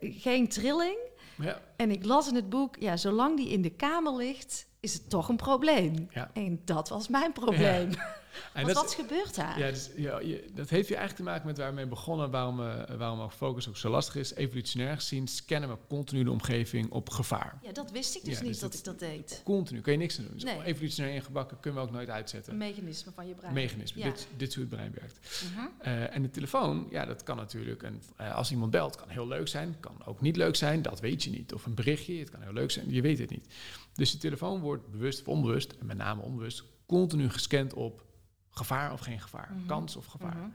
[0.00, 0.98] Geen trilling.
[1.38, 1.60] ja.
[1.76, 5.10] En ik las in het boek, ja, zolang die in de kamer ligt, is het
[5.10, 6.08] toch een probleem.
[6.10, 6.30] Ja.
[6.32, 7.90] En dat was mijn probleem.
[8.52, 9.58] En dat, wat gebeurt daar?
[9.58, 12.30] ja, dus, ja, je, dat heeft hier eigenlijk te maken met waar we mee begonnen.
[12.30, 14.34] Waarom, eh, waarom ook focus ook zo lastig is.
[14.34, 17.58] Evolutionair gezien scannen we continu de omgeving op gevaar.
[17.62, 19.40] Ja, dat wist ik dus Ja, niet dus dat dat- ik dat deed.
[19.44, 20.34] Continu, kun je niks aan doen.
[20.34, 20.62] Dus Nee.
[20.64, 22.52] evolutionair ingebakken kunnen we ook nooit uitzetten.
[22.52, 23.54] Een mechanisme van je brein.
[23.54, 24.08] Mechanisme, Ja.
[24.08, 25.18] dit, dit hoe het brein werkt.
[25.54, 25.66] Mhm.
[25.78, 27.82] Eh, en de telefoon, ja, dat kan natuurlijk.
[27.82, 31.00] En, eh, als iemand belt, kan heel leuk zijn, kan ook niet leuk zijn, dat
[31.00, 31.52] weet je niet.
[31.54, 33.46] Of een berichtje, het kan heel leuk zijn, je weet het niet.
[33.94, 38.04] Dus de telefoon wordt bewust of onbewust, en met name onbewust, continu gescand op
[38.50, 39.66] gevaar of geen gevaar, Mhm.
[39.66, 40.50] kans of gevaar.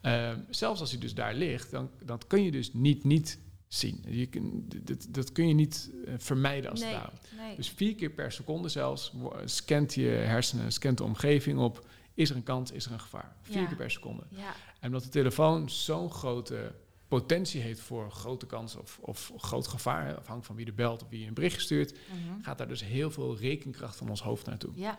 [0.00, 4.04] Eh, zelfs als hij dus daar ligt, dan dat kun je dus niet niet zien.
[4.08, 7.12] Je kun, dat, dat kun je niet eh, vermijden als Nee, het ware.
[7.46, 7.56] nee.
[7.56, 11.86] Dus vier keer per seconde zelfs wo- scant je hersenen, scant de omgeving op.
[12.14, 13.36] Is er een kans, is er een gevaar?
[13.42, 13.66] Vier Ja.
[13.66, 14.22] keer per seconde.
[14.30, 14.52] ja.
[14.80, 16.74] En omdat de telefoon zo'n grote
[17.08, 21.02] potentie heeft voor grote kans of, of groot gevaar, hè, afhankelijk van wie er belt
[21.02, 22.42] of wie een bericht stuurt, Mhm.
[22.42, 24.70] gaat daar dus heel veel rekenkracht van ons hoofd naartoe.
[24.74, 24.96] ja.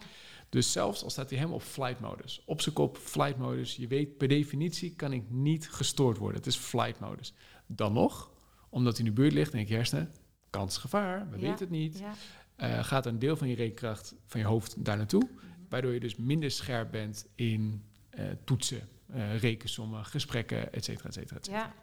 [0.52, 3.88] Dus zelfs al staat hij helemaal op flight modus, op zijn kop flight modus, je
[3.88, 6.38] weet per definitie kan ik niet gestoord worden.
[6.38, 7.34] Het is flight modus.
[7.68, 8.32] Dan nog,
[8.70, 10.12] omdat hij in de buurt ligt, denk je hersenen,
[10.50, 11.42] kans gevaar, we Ja.
[11.42, 12.00] weten het niet.
[12.00, 12.14] ja.
[12.56, 15.46] Eh, gaat een deel van je rekenkracht van je hoofd daar naartoe, Mhm.
[15.70, 21.14] waardoor je dus minder scherp bent in eh, toetsen, eh, rekensommen, gesprekken, et cetera, et
[21.14, 21.64] cetera, et cetera.
[21.66, 21.74] ja.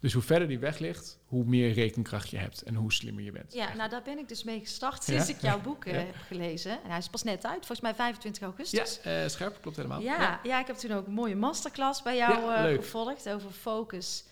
[0.00, 3.32] Dus hoe verder die weg ligt, hoe meer rekenkracht je hebt en hoe slimmer je
[3.32, 3.52] bent.
[3.52, 5.34] Ja, nou daar ben ik dus mee gestart sinds Ja?
[5.34, 5.92] ik jouw boek Ja.
[5.92, 6.70] heb gelezen.
[6.82, 9.00] En hij is pas net uit, volgens mij 25 Ja, augustus.
[9.00, 10.00] eh, scherp, klopt helemaal.
[10.00, 10.60] Ja, ja.
[10.60, 14.24] ik heb toen ook een mooie masterclass bij jou Ja, eh, gevolgd over focus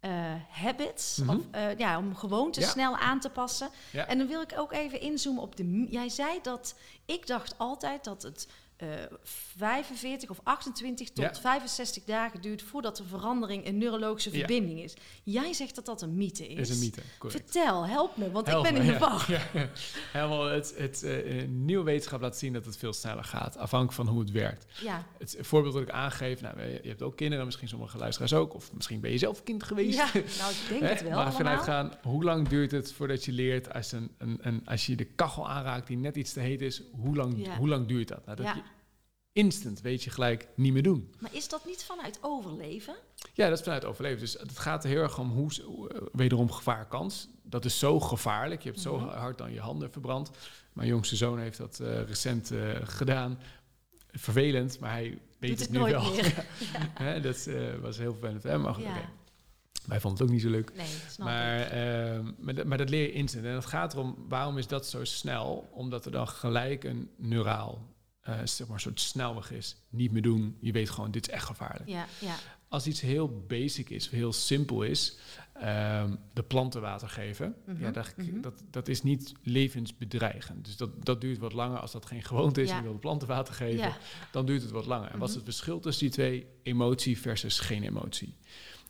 [0.00, 0.10] eh,
[0.50, 1.16] habits.
[1.16, 1.30] Mhm.
[1.30, 1.42] of,
[1.78, 2.70] ja, om gewoontes Ja.
[2.70, 3.68] snel aan te passen.
[3.90, 4.06] Ja.
[4.06, 5.86] En dan wil ik ook even inzoomen op de...
[5.90, 6.74] Jij zei dat...
[7.06, 8.48] Ik dacht altijd dat het
[8.80, 8.88] eh
[9.56, 11.34] 45 of 28 tot Ja.
[11.34, 12.62] 65 dagen duurt...
[12.62, 14.38] voordat de verandering een neurologische Ja.
[14.38, 14.94] verbinding is.
[15.22, 16.68] Jij zegt dat dat een mythe is.
[16.68, 17.42] is een mythe, correct.
[17.44, 19.26] Vertel, help me, want Help ik ben me, in de war.
[19.52, 19.68] Ja.
[20.12, 24.08] Helemaal, het, het eh, nieuwe wetenschap laat zien dat het veel sneller gaat, afhankelijk van
[24.08, 24.66] hoe het werkt.
[24.82, 28.54] Ja, Het voorbeeld dat ik aangeef, nou, je hebt ook kinderen, misschien sommige luisteraars ook,
[28.54, 29.96] of misschien ben je zelf kind geweest.
[29.98, 33.32] ja nou ik denk het wel Maar vanuit gaan, hoe lang duurt het voordat je
[33.32, 36.60] leert als, een, een, een, als je de kachel aanraakt die net iets te heet
[36.60, 38.26] is, hoe lang, hoe lang duurt dat?
[38.26, 38.54] Nou, dat
[39.44, 41.14] instant weet je gelijk niet meer doen.
[41.18, 42.94] Maar is dat niet vanuit overleven?
[43.34, 44.18] Ja, dat is vanuit overleven.
[44.20, 47.28] Dus het gaat er heel erg om hoe, uh, wederom gevaarkans.
[47.42, 48.62] Dat is zo gevaarlijk.
[48.62, 49.08] Je hebt zo Mhm.
[49.08, 50.30] hard dan je handen verbrand.
[50.72, 53.38] Mijn jongste zoon heeft dat eh, recent eh, gedaan.
[54.12, 56.10] Vervelend, maar hij weet het, het nu nooit wel.
[56.10, 56.44] meer.
[57.04, 58.60] Hè, dat eh, was heel vervelend voor hem.
[58.60, 58.90] Maar goed, Ja.
[58.90, 59.08] oké.
[59.86, 60.72] Wij vonden het ook niet zo leuk.
[60.76, 61.68] Nee, snap Maar, ik.
[61.70, 63.44] ehm, maar, dat, maar dat leer je instant.
[63.44, 65.68] En het gaat erom, waarom is dat zo snel?
[65.72, 67.86] Omdat er dan gelijk een neuraal,
[68.38, 69.76] eh, zeg maar, een soort snelweg is.
[69.88, 70.56] Niet meer doen.
[70.60, 71.88] Je weet gewoon, dit is echt gevaarlijk.
[71.88, 72.34] Ja, ja.
[72.68, 75.16] Als iets heel basic is, heel simpel is,
[75.52, 78.40] ehm, de planten water geven, Mhm, ja, dat, mhm.
[78.40, 80.64] dat, dat is niet levensbedreigend.
[80.64, 82.72] Dus dat, dat duurt wat langer als dat geen gewoonte is Ja.
[82.74, 83.96] en je wil de planten water geven, ja.
[84.32, 85.10] dan duurt het wat langer.
[85.10, 85.44] En wat is Mhm.
[85.44, 86.46] het verschil tussen die twee?
[86.62, 88.34] Emotie versus geen emotie.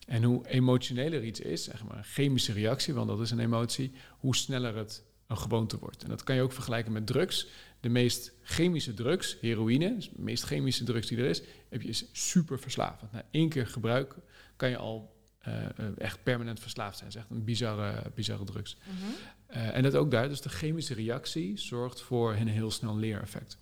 [0.07, 3.93] En hoe emotioneler iets is, zeg maar een chemische reactie, want dat is een emotie,
[4.19, 6.03] hoe sneller het een gewoonte wordt.
[6.03, 7.47] En dat kan je ook vergelijken met drugs.
[7.81, 11.89] De meest chemische drugs, heroïne, dus de meest chemische drugs die er is, heb je
[11.89, 13.13] is super verslavend.
[13.13, 14.23] Na één keer gebruiken
[14.57, 17.11] kan je al eh, eh, echt permanent verslaafd zijn.
[17.11, 18.77] Dat is echt een bizarre, bizarre drugs.
[18.77, 19.11] Mhm.
[19.47, 23.59] Eh, en dat ook daar, dus de chemische reactie zorgt voor een heel snel leereffect.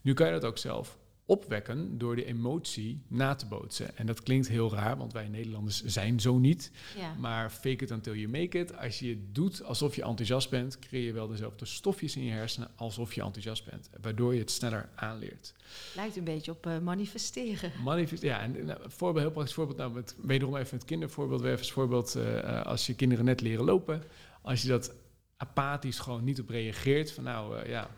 [0.00, 3.96] Nu kan je dat ook zelf opwekken door de emotie na te bootsen.
[3.96, 6.70] En dat klinkt heel raar, want wij Nederlanders zijn zo niet.
[6.96, 7.14] ja.
[7.18, 8.76] Maar fake it until you make it.
[8.76, 12.32] Als je het doet alsof je enthousiast bent, creëer je wel dezelfde stofjes in je
[12.32, 13.90] hersenen alsof je enthousiast bent.
[14.00, 15.54] Waardoor je het sneller aanleert.
[15.94, 17.72] Lijkt een beetje op eh, manifesteren.
[17.84, 21.50] Manifest, ja, en nou, voorbeeld, heel praktisch voorbeeld, nou, met, wederom even het kindervoorbeeld, weer
[21.50, 24.02] even als voorbeeld, eh, eh, als je kinderen net leren lopen,
[24.42, 24.94] als je dat
[25.36, 27.90] apathisch gewoon niet op reageert, van nou ja,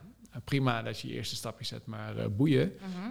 [0.45, 2.72] prima dat je je eerste stapje zet, maar eh, boeien.
[2.80, 3.11] Mhm.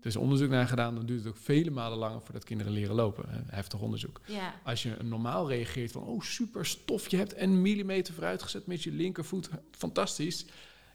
[0.00, 2.94] Er is onderzoek naar gedaan, dan duurt het ook vele malen langer voordat kinderen leren
[2.94, 3.44] lopen.
[3.46, 4.20] Heftig onderzoek.
[4.26, 8.82] Ja, Als je normaal reageert van, oh super stof, je hebt een millimeter vooruitgezet met
[8.82, 10.46] je linkervoet, fantastisch.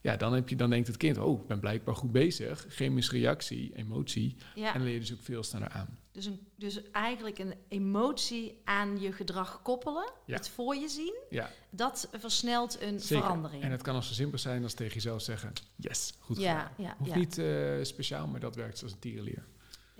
[0.01, 2.65] Ja, dan, heb je, dan denkt het kind, oh, ik ben blijkbaar goed bezig.
[2.69, 4.36] Chemische reactie, emotie.
[4.55, 4.67] ja.
[4.67, 5.97] En dan leer je dus ook veel sneller aan.
[6.12, 10.36] Dus, een, dus eigenlijk een emotie aan je gedrag koppelen, Ja.
[10.36, 13.24] het voor je zien, Ja, dat versnelt een zeker.
[13.24, 13.64] verandering.
[13.64, 16.72] En het kan al zo simpel zijn als tegen jezelf zeggen, yes, goed ja, gedaan.
[16.78, 17.18] ja, Hoeft ja.
[17.18, 19.45] niet eh, speciaal, maar dat werkt als een tierenleer.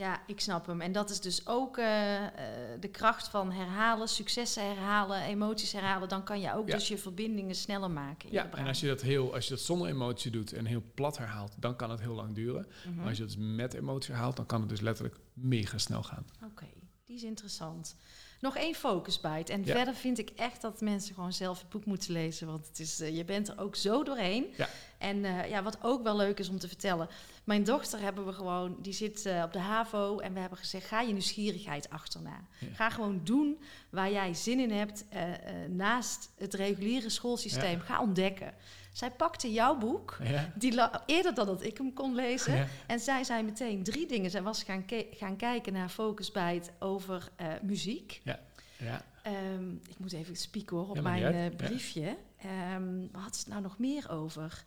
[0.02, 0.82] Ja, ik snap hem.
[0.82, 2.32] En dat is dus ook eh, eh,
[2.80, 6.10] de kracht van herhalen, successen herhalen, emoties herhalen.
[6.10, 6.76] Dan kan je ook Ja.
[6.76, 8.30] dus je verbindingen sneller maken.
[8.30, 10.66] in je Ja, en als je dat heel, als je dat zonder emotie doet en
[10.66, 12.68] heel plat herhaalt, dan kan het heel lang duren.
[12.86, 12.96] Mhm.
[12.96, 16.26] Maar als je dat met emotie herhaalt, dan kan het dus letterlijk mega snel gaan.
[16.46, 16.66] Oké,
[17.06, 17.96] die is interessant.
[18.42, 19.52] Nog één focusbite.
[19.54, 19.76] En Ja.
[19.76, 22.48] verder vind ik echt dat mensen gewoon zelf het boek moeten lezen.
[22.48, 24.46] Want het is, eh, je bent er ook zo doorheen.
[24.58, 24.70] Ja.
[24.98, 27.10] En eh, ja, wat ook wel leuk is om te vertellen.
[27.44, 30.20] Mijn dochter hebben we gewoon, die zit eh, op de HAVO.
[30.20, 32.48] En we hebben gezegd, ga je nieuwsgierigheid achterna.
[32.60, 32.68] Ja.
[32.74, 35.06] Ga gewoon doen waar jij zin in hebt.
[35.70, 37.80] naast het reguliere schoolsysteem.
[37.80, 38.54] Ga ontdekken.
[38.92, 40.18] Zij pakte jouw boek.
[40.24, 42.56] Ja, Die eerder dan dat ik hem kon lezen.
[42.56, 44.32] ja, En zij zei meteen drie dingen.
[44.32, 48.22] Zij was gaan, gaan kijken naar Focusbite over eh, muziek.
[48.24, 48.40] ja.
[49.24, 51.50] Ehm, ik moet even spieken hoor op mijn eh, ja.
[51.50, 52.18] briefje.
[52.38, 54.66] Ehm, wat had ze het nou nog meer over?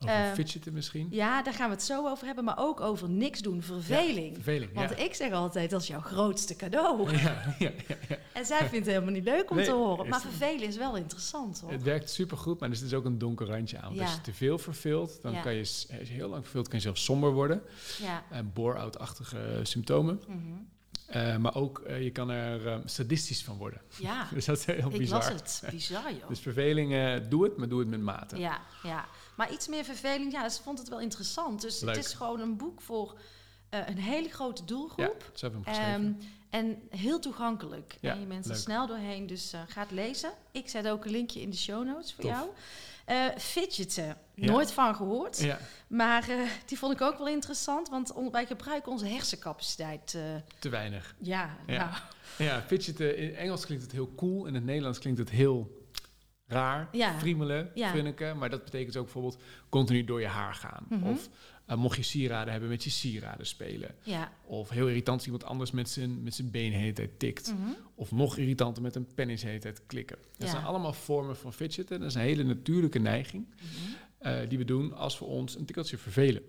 [0.00, 1.06] Over Eh, fidgeten misschien.
[1.10, 2.44] Ja, daar gaan we het zo over hebben.
[2.44, 4.34] Maar ook over niks doen, verveling.
[4.34, 4.96] Verveling, Want ja.
[4.96, 7.10] ik zeg altijd, dat is jouw grootste cadeau.
[7.16, 8.16] Ja, ja, ja, ja.
[8.32, 10.08] En zij vindt het helemaal niet leuk om Nee, te horen.
[10.08, 11.70] Maar vervelen is wel interessant hoor.
[11.70, 13.94] Het werkt supergoed, maar er zit dus ook een donker randje aan.
[13.94, 14.02] Ja.
[14.02, 15.40] Als je te veel verveelt, dan Ja.
[15.40, 17.62] kan je, s- als je heel lang verveelt, kan je zelfs somber worden.
[18.02, 18.22] Ja.
[18.30, 20.22] En bore-out-achtige symptomen.
[20.28, 20.38] Mhm.
[21.06, 23.80] Eh, maar ook, eh, je kan er eh, sadistisch van worden.
[23.98, 25.18] ja, Dus dat is heel ik bizar.
[25.18, 25.62] las het.
[25.70, 26.28] Bizar joh.
[26.32, 26.90] Dus verveling,
[27.28, 28.36] doe het, maar doe het met mate.
[28.38, 29.04] Ja, ja.
[29.38, 31.60] Maar iets meer verveling, ja, ze vond het wel interessant.
[31.60, 31.96] Dus Leuk.
[31.96, 33.18] het is gewoon een boek voor
[33.68, 35.30] eh, een hele grote Ja, doelgroep.
[35.34, 36.18] zo hebben we hem geschreven.
[36.50, 37.96] Ehm, en heel toegankelijk.
[38.00, 38.56] Ja, en je leuk.
[38.56, 40.30] snel doorheen, dus eh, ga het lezen.
[40.52, 42.32] Ik zet ook een linkje in de show notes voor Tof.
[42.32, 42.48] jou.
[43.04, 44.46] Eh fidgeten, Ja.
[44.50, 45.38] nooit van gehoord.
[45.38, 46.28] ja, Maar
[46.66, 50.16] die vond ik ook wel interessant, want on- wij gebruiken onze hersencapaciteit.
[50.58, 51.14] te weinig.
[51.18, 51.76] ja, Ja.
[51.78, 51.90] nou,
[52.50, 55.77] Ja, fidgeten, in Engels klinkt het heel cool, in het Nederlands klinkt het heel
[56.48, 57.18] raar, Ja.
[57.18, 58.34] friemelen, Ja.
[58.34, 59.38] Maar dat betekent ook bijvoorbeeld
[59.68, 60.86] continu door je haar gaan.
[60.88, 61.04] Mhm.
[61.08, 61.28] Of
[61.66, 63.94] eh, mocht je sieraden hebben, met je sieraden spelen.
[64.02, 64.32] ja.
[64.44, 67.52] Of heel irritant iemand anders met zijn, met zijn been de hele tijd tikt.
[67.54, 67.68] Mhm.
[67.94, 70.16] Of nog irritanter met een pen is de hele tijd klikken.
[70.36, 70.52] Dat Ja.
[70.54, 71.98] zijn allemaal vormen van fidgeten.
[72.00, 73.92] Dat is een hele natuurlijke neiging Mhm.
[74.18, 76.42] eh, die we doen als we ons een tikkeltje vervelen.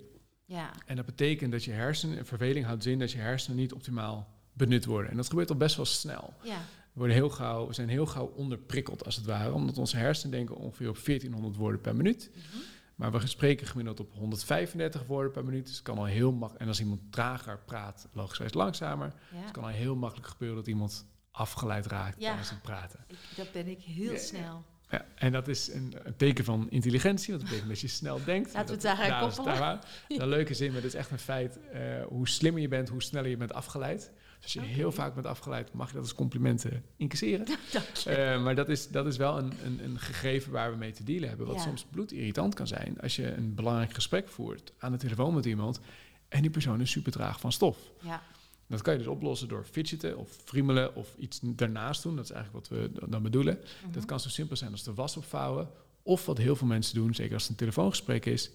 [0.46, 3.74] Ja, En dat betekent dat je hersenen, en verveling houdt zin dat je hersenen niet
[3.74, 5.12] optimaal benut worden.
[5.12, 6.34] En dat gebeurt al best wel snel.
[6.44, 6.58] ja,
[7.00, 10.56] worden heel gauw, we zijn heel gauw onderprikkeld als het ware, omdat onze hersenen denken
[10.56, 12.30] ongeveer op 1400 woorden per minuut.
[12.34, 12.58] Mhm.
[12.96, 15.66] Maar we spreken gemiddeld op 135 woorden per minuut.
[15.66, 16.62] Dus het kan al heel makkelijk.
[16.62, 19.14] En als iemand trager praat, logischwijs langzamer.
[19.34, 19.38] ja.
[19.42, 22.28] Het kan al heel makkelijk gebeuren dat iemand afgeleid raakt Ja.
[22.28, 23.00] tijdens het praten.
[23.08, 24.18] Ik, dat ben ik heel Ja.
[24.20, 24.64] snel.
[24.90, 28.20] Ja, En dat is een, een teken van intelligentie, want dat betekent dat je snel
[28.26, 28.54] denkt.
[28.54, 29.58] Laten we het daar nou, koppelen.
[29.60, 31.60] daar- Een leuke zin, maar dat is echt een feit.
[31.72, 34.12] Eh, hoe slimmer je bent, hoe sneller je bent afgeleid.
[34.42, 34.70] Dus als je Oké.
[34.80, 37.46] heel vaak bent afgeleid, mag je dat als complimenten incasseren.
[37.74, 38.10] Dank je.
[38.10, 41.04] Eh, maar dat is, dat is wel een, een, een gegeven waar we mee te
[41.04, 41.48] dealen hebben.
[41.48, 41.62] Wat Ja.
[41.62, 45.80] soms bloedirritant kan zijn als je een belangrijk gesprek voert aan de telefoon met iemand
[46.28, 47.78] en die persoon is super traag van stof.
[48.02, 48.24] Ja,
[48.68, 52.16] Dat kan je dus oplossen door fidgeten of friemelen of iets daarnaast doen.
[52.16, 53.60] Dat is eigenlijk wat we dan bedoelen.
[53.84, 53.92] Mhm.
[53.92, 55.70] Dat kan zo simpel zijn als de was opvouwen.
[56.04, 58.52] Of wat heel veel mensen doen, zeker als het een telefoongesprek is,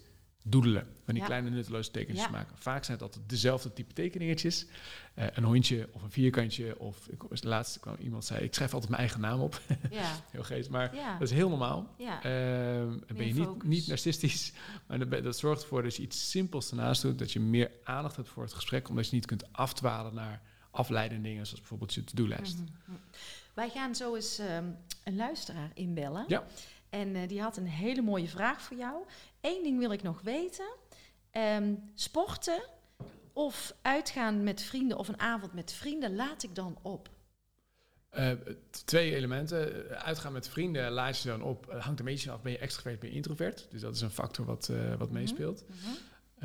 [0.47, 0.87] doedelen.
[1.03, 1.29] Van die Ja.
[1.29, 2.29] kleine nutteloze tekeningen Ja.
[2.29, 2.57] maken.
[2.57, 4.65] Vaak zijn het altijd dezelfde type tekeningetjes.
[5.13, 6.79] Eh, een hondje of een vierkantje.
[6.79, 9.61] Of ik, laatst kwam iemand zei, ik schrijf altijd mijn eigen naam op.
[9.91, 11.13] ja, heel geest, maar ja.
[11.13, 11.93] dat is heel normaal.
[11.97, 12.23] ja.
[12.23, 13.69] Ehm, ben je niet, focus.
[13.69, 14.53] niet narcistisch,
[14.87, 18.15] maar dat, dat zorgt ervoor dat je iets simpels ernaast doet, dat je meer aandacht
[18.15, 20.41] hebt voor het gesprek, omdat je niet kunt afdwalen naar
[20.71, 22.55] afleidende dingen, zoals bijvoorbeeld je to-do-lijst.
[22.55, 22.97] Mhm, mhm.
[23.53, 24.65] Wij gaan zo eens ehm,
[25.03, 26.25] een luisteraar inbellen.
[26.27, 26.43] Ja.
[26.89, 29.03] En eh, die had een hele mooie vraag voor jou.
[29.45, 30.65] Eén ding wil ik nog weten.
[31.31, 32.63] Ehm, sporten
[33.33, 37.09] of uitgaan met vrienden of een avond met vrienden laat ik dan op?
[38.09, 38.31] Eh,
[38.85, 39.89] twee elementen.
[39.89, 41.71] Eh, Uitgaan met vrienden laat je dan op.
[41.71, 43.67] Het hangt een beetje af, ben je extrovert, ben je introvert.
[43.71, 45.17] Dus dat is een factor wat, eh, wat Mhm.
[45.17, 45.63] meespeelt.
[45.67, 45.89] Mhm.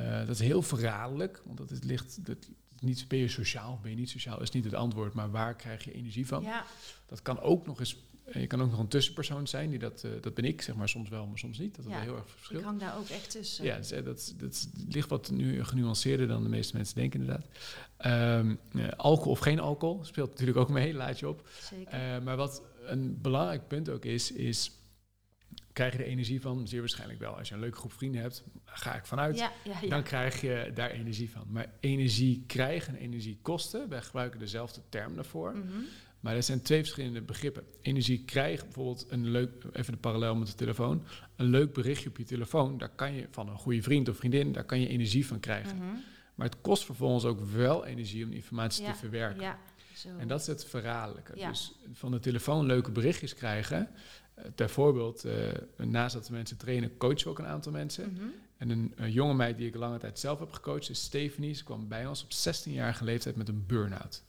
[0.00, 2.26] Eh, dat is heel verraderlijk, want dat is, ligt...
[2.26, 2.48] Dat,
[2.80, 5.84] niet, ben je sociaal, ben je niet sociaal, is niet het antwoord, maar waar krijg
[5.84, 6.42] je energie van?
[6.42, 6.64] Ja,
[7.06, 8.00] Dat kan ook nog eens, eh,
[8.32, 10.88] je kan ook nog een tussenpersoon zijn, die dat, eh, dat ben ik, zeg maar,
[10.88, 11.76] soms wel, maar soms niet.
[11.76, 12.62] Dat is Ja, wel heel erg ik verschil.
[12.62, 13.64] hang daar ook echt tussen.
[13.64, 17.46] Ja, dus, eh, dat, dat ligt wat nu genuanceerder dan de meeste mensen denken, inderdaad.
[17.96, 21.48] Ehm, eh, alcohol of geen alcohol speelt natuurlijk ook mee, laat je op.
[21.62, 22.22] Zeker.
[22.22, 24.70] Maar wat een belangrijk punt ook is, is
[25.72, 26.68] krijg je er energie van?
[26.68, 27.36] Zeer waarschijnlijk wel.
[27.38, 29.38] Als je een leuke groep vrienden hebt, ga ik vanuit.
[29.38, 29.88] ja, ja, ja.
[29.88, 31.44] Dan krijg je daar energie van.
[31.48, 35.52] Maar energie krijgen en energie kosten, wij gebruiken dezelfde term daarvoor.
[35.56, 35.78] Mhm.
[36.20, 37.64] Maar er zijn twee verschillende begrippen.
[37.80, 41.02] Energie krijgen, bijvoorbeeld een leuk, even de parallel met de telefoon.
[41.36, 44.52] Een leuk berichtje op je telefoon, daar kan je van een goede vriend of vriendin,
[44.52, 45.76] daar kan je energie van krijgen.
[45.76, 45.86] Mhm.
[46.34, 49.42] Maar het kost vervolgens ook wel energie om die informatie Ja, te verwerken.
[49.42, 49.58] Ja,
[49.94, 50.08] zo.
[50.18, 51.32] En dat is het verraderlijke.
[51.36, 51.48] Ja.
[51.48, 53.88] Dus van de telefoon leuke berichtjes krijgen.
[54.38, 55.34] Uh, ter voorbeeld, eh,
[55.76, 58.12] naast dat we mensen trainen, coachen we ook een aantal mensen.
[58.12, 58.24] Mhm.
[58.56, 61.54] En een, een jonge meid die ik lange tijd zelf heb gecoacht is Stephanie.
[61.54, 64.22] Ze kwam bij ons op 16-jarige leeftijd met een burn-out.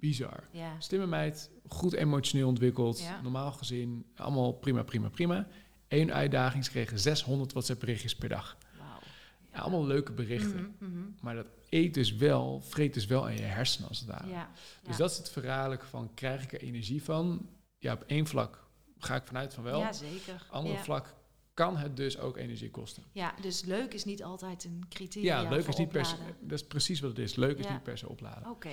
[0.00, 0.44] Bizar.
[0.50, 0.80] Ja.
[0.80, 3.20] Slimme meid, goed emotioneel ontwikkeld, Ja.
[3.20, 5.46] normaal gezin, allemaal prima, prima, prima.
[5.88, 8.56] Eén uitdaging, ze kregen 600 WhatsApp berichtjes per dag.
[9.52, 10.74] Ja, allemaal leuke berichten.
[10.78, 11.04] Mhm, mhm.
[11.20, 14.28] Maar dat eet dus wel, vreet dus wel aan je hersenen als het ware.
[14.28, 14.50] Ja.
[14.82, 17.48] Dus dat is het verraderlijke van, krijg ik er energie van?
[17.78, 18.66] Ja, op één vlak
[18.98, 19.80] ga ik vanuit van wel.
[19.80, 20.46] Ja, zeker.
[20.50, 21.14] Ander vlak
[21.54, 23.02] kan het dus ook energie kosten.
[23.12, 25.32] Ja, dus leuk is niet altijd een criterium.
[25.32, 27.34] Ja, leuk is niet per se, dat is precies wat het is.
[27.34, 28.50] Leuk is niet per se opladen.
[28.50, 28.70] Oké.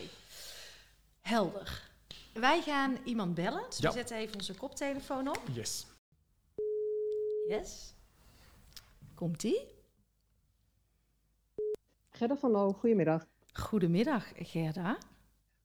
[1.29, 1.89] Helder.
[2.33, 3.63] Wij gaan iemand bellen.
[3.69, 3.87] Dus Ja.
[3.89, 5.41] we zetten even onze koptelefoon op.
[5.53, 5.85] Yes.
[7.47, 7.93] Yes.
[9.15, 9.67] Komt-ie?
[12.09, 13.25] Gerda van Loo, goedemiddag.
[13.53, 14.97] Goedemiddag, Gerda.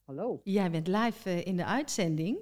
[0.04, 0.40] Hallo.
[0.44, 2.38] Jij bent live eh, in de uitzending.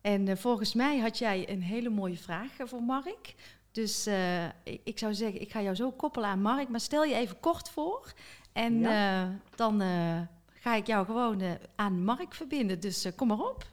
[0.00, 3.34] En eh, volgens mij had jij een hele mooie vraag eh, voor Mark.
[3.70, 6.68] Dus eh, ik, ik zou zeggen, ik ga jou zo koppelen aan Mark.
[6.68, 8.12] Maar stel je even kort voor.
[8.52, 10.20] En eh, dan eh,
[10.62, 12.80] ga ik jou gewoon eh, aan Mark verbinden.
[12.80, 13.64] Dus eh, kom maar op.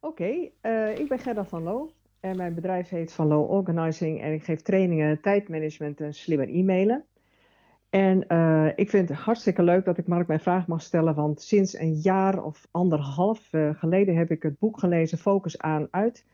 [0.00, 1.90] Oké, eh, ik ben Gerda van Loo
[2.20, 7.04] en mijn bedrijf heet Van Loo Organizing en ik geef trainingen tijdmanagement en slimmer e-mailen.
[7.90, 8.20] En
[8.76, 11.94] ik vind het hartstikke leuk dat ik Mark mijn vraag mag stellen, want sinds een
[11.94, 16.24] jaar of anderhalf geleden heb ik het boek gelezen Focus aan uit.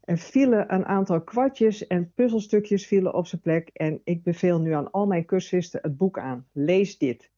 [0.00, 4.72] Er vielen een aantal kwartjes en puzzelstukjes vielen op zijn plek en ik beveel nu
[4.72, 6.46] aan al mijn cursisten het boek aan.
[6.52, 7.30] Lees dit.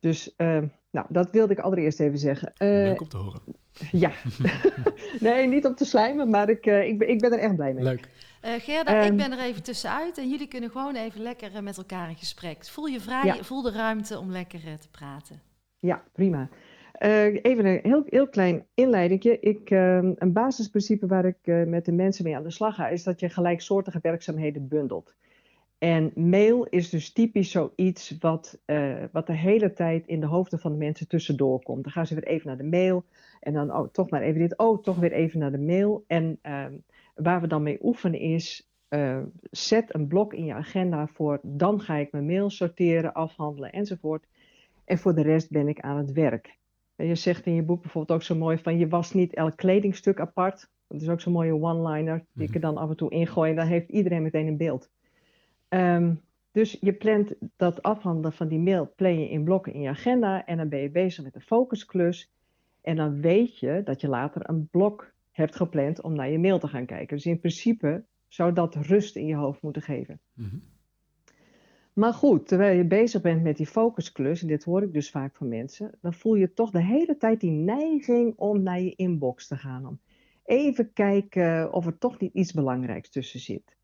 [0.00, 2.52] Dus eh, nou, dat wilde ik allereerst even zeggen.
[2.56, 3.40] Eh, Leuk om te horen.
[3.92, 4.10] ja,
[5.20, 7.72] nee, niet om te slijmen, maar ik, eh, ik, ben, ik ben er echt blij
[7.72, 7.84] mee.
[7.84, 8.08] Leuk.
[8.40, 9.16] Eh Gerda, ik Ehm.
[9.16, 10.18] ben er even tussenuit.
[10.18, 12.66] En jullie kunnen gewoon even lekker met elkaar in gesprek.
[12.66, 13.42] Voel je vrij, Ja.
[13.42, 15.40] voel de ruimte om lekker te praten.
[15.78, 16.48] Ja, prima.
[16.92, 19.38] Eh, even een heel, heel klein inleidingje.
[19.40, 22.88] Ik, eh, een basisprincipe waar ik eh, met de mensen mee aan de slag ga,
[22.88, 25.14] is dat je gelijksoortige werkzaamheden bundelt.
[25.80, 30.58] En mail is dus typisch zoiets wat, eh, wat de hele tijd in de hoofden
[30.58, 31.82] van de mensen tussendoor komt.
[31.82, 33.04] Dan gaan ze weer even naar de mail
[33.40, 36.04] en dan oh, toch maar even dit, oh, toch weer even naar de mail.
[36.06, 36.72] En ehm,
[37.14, 39.18] waar we dan mee oefenen is, eh,
[39.50, 44.26] zet een blok in je agenda voor, dan ga ik mijn mail sorteren, afhandelen enzovoort.
[44.84, 46.58] En voor de rest ben ik aan het werk.
[46.96, 49.56] En je zegt in je boek bijvoorbeeld ook zo mooi van je was niet elk
[49.56, 50.70] kledingstuk apart.
[50.88, 53.50] Dat is ook zo'n mooie one-liner die ik er dan af en toe ingooi.
[53.50, 54.90] En dan heeft iedereen meteen een beeld.
[55.70, 56.14] Ehm,
[56.52, 60.46] dus je plant dat afhandelen van die mail plan je in blokken in je agenda.
[60.46, 62.32] En dan ben je bezig met de focusklus.
[62.80, 66.58] En dan weet je dat je later een blok hebt gepland om naar je mail
[66.58, 67.16] te gaan kijken.
[67.16, 70.20] Dus in principe zou dat rust in je hoofd moeten geven.
[70.34, 70.56] Mhm.
[71.92, 75.36] Maar goed, terwijl je bezig bent met die focusklus, en dit hoor ik dus vaak
[75.36, 79.46] van mensen, dan voel je toch de hele tijd die neiging om naar je inbox
[79.46, 79.86] te gaan.
[79.86, 80.00] Om
[80.44, 83.76] even kijken of er toch niet iets belangrijks tussen zit.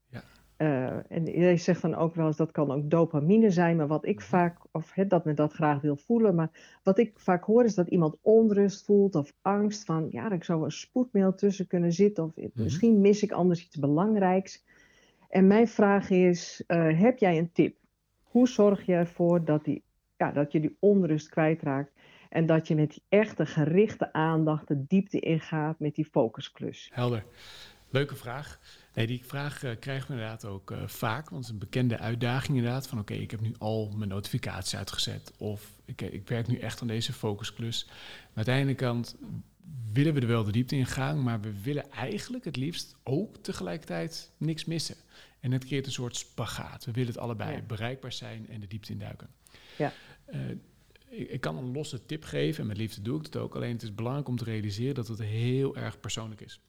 [0.59, 4.07] Uh, en je zegt dan ook wel eens dat kan ook dopamine zijn, maar wat
[4.07, 4.27] ik Mhm.
[4.27, 7.75] vaak, of he, dat men dat graag wil voelen, maar wat ik vaak hoor is
[7.75, 12.25] dat iemand onrust voelt of angst van, ja, er zou een spoedmail tussen kunnen zitten
[12.25, 14.65] of misschien mis ik anders iets belangrijks.
[15.29, 17.77] En mijn vraag is, uh, heb jij een tip?
[18.23, 19.83] Hoe zorg je ervoor dat, die,
[20.17, 21.93] ja, dat je die onrust kwijtraakt
[22.31, 26.91] en dat je met die echte gerichte aandacht de diepte ingaat met die focusklus?
[26.93, 27.25] Helder.
[27.91, 28.61] Leuke vraag.
[28.97, 31.31] Nee, die vraag uh, krijgen we inderdaad ook uh, vaak.
[31.31, 32.89] Want het is een bekende uitdaging inderdaad.
[32.89, 35.33] Van oké, okay, ik heb nu al mijn notificatie uitgezet.
[35.39, 37.85] Of ik, ik, werk nu echt aan deze focusklus.
[37.87, 39.17] Maar uiteindelijk kant
[39.93, 41.23] willen we er wel de diepte in gaan.
[41.23, 44.97] Maar we willen eigenlijk het liefst ook tegelijkertijd niks missen.
[45.41, 46.85] En het creëert een soort spagaat.
[46.85, 47.63] We willen het allebei ja.
[47.63, 49.29] bereikbaar zijn en de diepte induiken.
[49.79, 49.93] Ja.
[50.35, 50.51] Uh,
[51.09, 53.55] ik, ik, kan een losse tip geven en met liefde doe ik het ook.
[53.55, 56.61] Alleen het is belangrijk om te realiseren dat het heel erg persoonlijk is.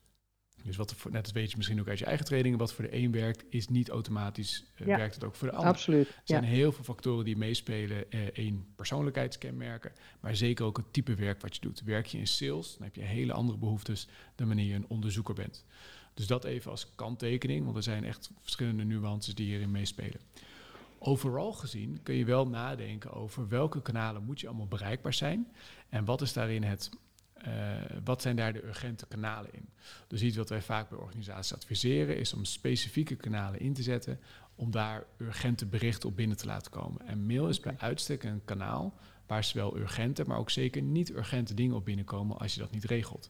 [0.64, 2.84] Dus wat voor, net als weet je misschien ook uit je eigen trainingen, wat voor
[2.84, 4.98] de een werkt, is niet automatisch uh, ja.
[4.98, 5.70] werkt het ook voor de ander.
[5.70, 6.08] Absoluut.
[6.08, 8.06] Er zijn heel veel factoren die meespelen.
[8.34, 11.82] Eén, uh, persoonlijkheidskenmerken, maar zeker ook het type werk wat je doet.
[11.82, 15.34] Werk je in sales, dan heb je hele andere behoeftes dan wanneer je een onderzoeker
[15.34, 15.66] bent.
[16.14, 20.20] Dus dat even als kanttekening, want er zijn echt verschillende nuances die hierin meespelen.
[21.00, 25.48] Overal gezien kun je wel nadenken over welke kanalen moet je allemaal bereikbaar zijn
[25.90, 26.90] en wat is daarin het,
[27.48, 27.54] uh,
[28.04, 29.70] wat zijn daar de urgente kanalen in.
[30.08, 34.20] Dus iets wat wij vaak bij organisaties adviseren is om specifieke kanalen in te zetten
[34.56, 37.08] om daar urgente berichten op binnen te laten komen.
[37.08, 38.94] En mail is bij uitstek een kanaal
[39.28, 42.84] waar zowel urgente, maar ook zeker niet urgente dingen op binnenkomen als je dat niet
[42.84, 43.30] regelt.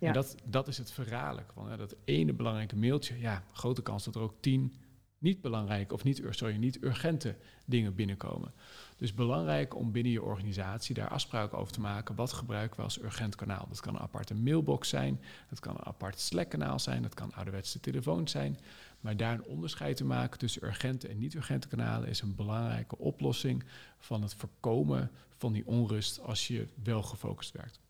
[0.00, 0.06] Ja.
[0.06, 1.52] En dat, dat is het verraderlijk.
[1.54, 4.72] Want hè, dat ene belangrijke mailtje, ja, grote kans dat er ook tien
[5.18, 8.52] niet belangrijke of niet, sorry, niet urgente dingen binnenkomen.
[8.96, 12.14] Dus belangrijk om binnen je organisatie daar afspraken over te maken.
[12.14, 13.66] Wat gebruiken we als urgent kanaal?
[13.68, 17.80] Dat kan een aparte mailbox zijn, dat kan een apart Slack-kanaal zijn, dat kan ouderwetse
[17.80, 18.58] telefoons zijn.
[19.00, 23.64] Maar daar een onderscheid te maken tussen urgente en niet-urgente kanalen is een belangrijke oplossing
[23.98, 27.80] van het voorkomen van die onrust als je wel gefocust werkt.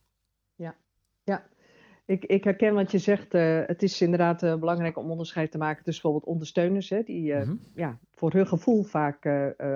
[0.55, 0.77] Ja,
[1.25, 1.47] ja.
[2.07, 3.35] Ik, ik herken wat je zegt.
[3.35, 7.33] Uh, het is inderdaad uh, belangrijk om onderscheid te maken tussen bijvoorbeeld ondersteuners, hè, die
[7.33, 7.61] uh, mm-hmm.
[7.75, 9.29] ja, voor hun gevoel vaak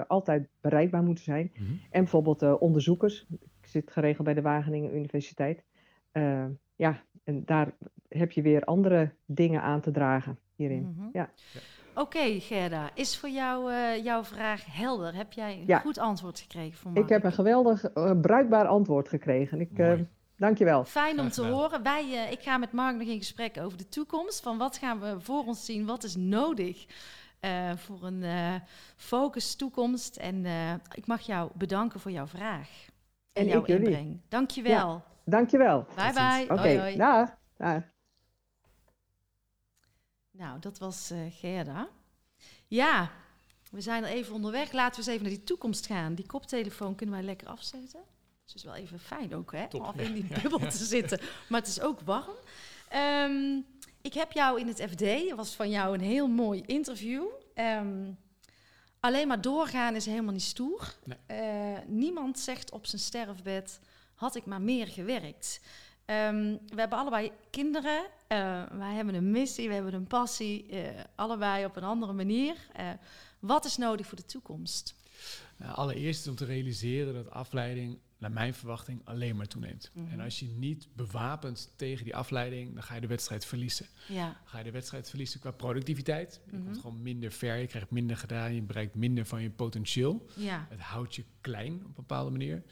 [0.06, 1.52] altijd bereikbaar moeten zijn.
[1.54, 1.80] Mm-hmm.
[1.90, 3.26] En bijvoorbeeld onderzoekers.
[3.60, 5.64] Ik zit geregeld bij de Wageningen Universiteit.
[6.76, 7.72] ja, en daar
[8.08, 10.82] heb je weer andere dingen aan te dragen hierin.
[10.82, 11.10] Mm-hmm.
[11.12, 11.30] Ja.
[11.52, 11.60] ja.
[11.90, 13.72] Oké, okay, Gerda, is voor jou
[14.02, 15.14] jouw vraag helder?
[15.14, 15.78] Heb jij een ja.
[15.78, 19.60] goed antwoord gekregen van Ik heb een geweldig bruikbaar antwoord gekregen.
[19.60, 19.78] Ik,
[20.40, 20.84] Dankjewel.
[20.84, 21.82] Fijn om te horen.
[21.82, 24.40] Wij, uh, ik ga met Mark nog in gesprek over de toekomst.
[24.40, 25.86] Van wat gaan we voor ons zien?
[25.86, 26.86] Wat is nodig
[27.40, 28.54] uh, voor een uh,
[28.96, 30.16] focus toekomst?
[30.16, 30.44] En
[30.94, 32.68] ik mag jou bedanken voor jouw vraag.
[33.32, 33.86] En, en jouw ik jullie.
[33.86, 34.20] inbreng.
[34.28, 34.88] Dankjewel.
[34.88, 35.86] Ja, dankjewel.
[35.94, 36.42] Bye bye.
[36.42, 37.36] Oké, okay, dag.
[40.30, 41.88] Nou, dat was Gerda.
[42.66, 43.10] Ja,
[43.70, 44.72] we zijn er even onderweg.
[44.72, 46.14] Laten we eens even naar die toekomst gaan.
[46.14, 48.00] Die koptelefoon kunnen wij lekker afzetten.
[48.52, 49.68] Het is wel even fijn ook, hè?
[49.68, 51.20] Top, om ja, in die bubbel te zitten.
[51.48, 52.36] Maar het is ook warm.
[52.94, 53.66] Um,
[54.00, 57.24] ik heb jou in het FD, dat was van jou een heel mooi interview.
[57.54, 58.18] Um,
[59.00, 60.94] alleen maar doorgaan is helemaal niet stoer.
[61.04, 61.40] Nee.
[61.40, 63.80] Uh, niemand zegt op zijn sterfbed,
[64.14, 65.60] had ik maar meer gewerkt.
[66.06, 68.02] Um, we hebben allebei kinderen.
[68.28, 70.66] Uh, wij hebben een missie, we hebben een passie.
[70.72, 72.54] Uh, allebei op een andere manier.
[73.38, 74.94] wat is nodig voor de toekomst?
[75.56, 79.90] Nou, allereerst om te realiseren dat afleiding naar mijn verwachting alleen maar toeneemt.
[79.92, 80.10] Mhm.
[80.10, 83.86] En als je niet bewapend tegen die afleiding, dan ga je de wedstrijd verliezen.
[84.08, 84.24] Ja.
[84.26, 86.40] Dan ga je de wedstrijd verliezen qua productiviteit.
[86.50, 86.64] Je Mhm.
[86.64, 90.26] komt gewoon minder ver, je krijgt minder gedaan, je bereikt minder van je potentieel.
[90.36, 90.66] Ja.
[90.70, 92.62] Het houdt je klein op een bepaalde manier.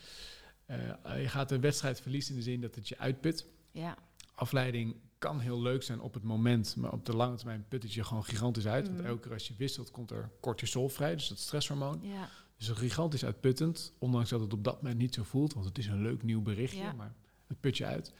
[0.70, 0.76] Uh,
[1.22, 3.46] je gaat de wedstrijd verliezen in de zin dat het je uitput.
[3.72, 3.96] Ja.
[4.34, 7.92] Afleiding kan heel leuk zijn op het moment, maar op de lange termijn put het
[7.94, 8.84] je gewoon gigantisch uit.
[8.84, 8.94] Mhm.
[8.94, 12.00] Want elke keer als je wisselt, komt er cortisol vrij, dus dat stresshormoon.
[12.02, 12.28] Ja.
[12.58, 15.86] Dus gigantisch uitputtend, ondanks dat het op dat moment niet zo voelt, want het is
[15.86, 16.92] een leuk nieuw berichtje, Ja.
[16.92, 17.14] maar
[17.46, 18.12] het put je uit.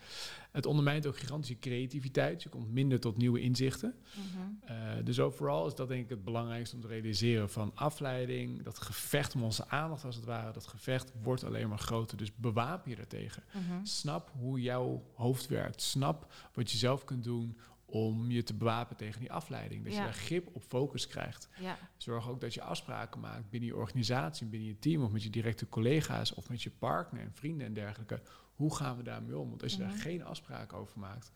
[0.51, 3.95] Het ondermijnt ook gigantisch je creativiteit, je komt minder tot nieuwe inzichten.
[4.15, 4.73] Mhm.
[4.73, 8.79] Uh, dus overal is dat denk ik het belangrijkste om te realiseren van afleiding, dat
[8.79, 12.91] gevecht om onze aandacht als het ware, dat gevecht wordt alleen maar groter, dus bewapen
[12.91, 13.43] je daartegen.
[13.53, 13.85] Mhm.
[13.85, 17.57] Snap hoe jouw hoofd werkt, snap wat je zelf kunt doen
[17.91, 19.85] om je te bewapenen tegen die afleiding.
[19.85, 19.99] Dat Ja.
[19.99, 21.49] je daar grip op focus krijgt.
[21.61, 21.79] Ja.
[21.97, 25.31] Zorg ook dat je afspraken maakt binnen je organisatie, binnen je team of met je
[25.31, 28.23] directe collega's of met je partner en vrienden en dergelijke.
[28.55, 29.49] Hoe gaan we daarmee om?
[29.49, 29.89] Want als je Mhm.
[29.89, 31.33] daar geen afspraken over maakt,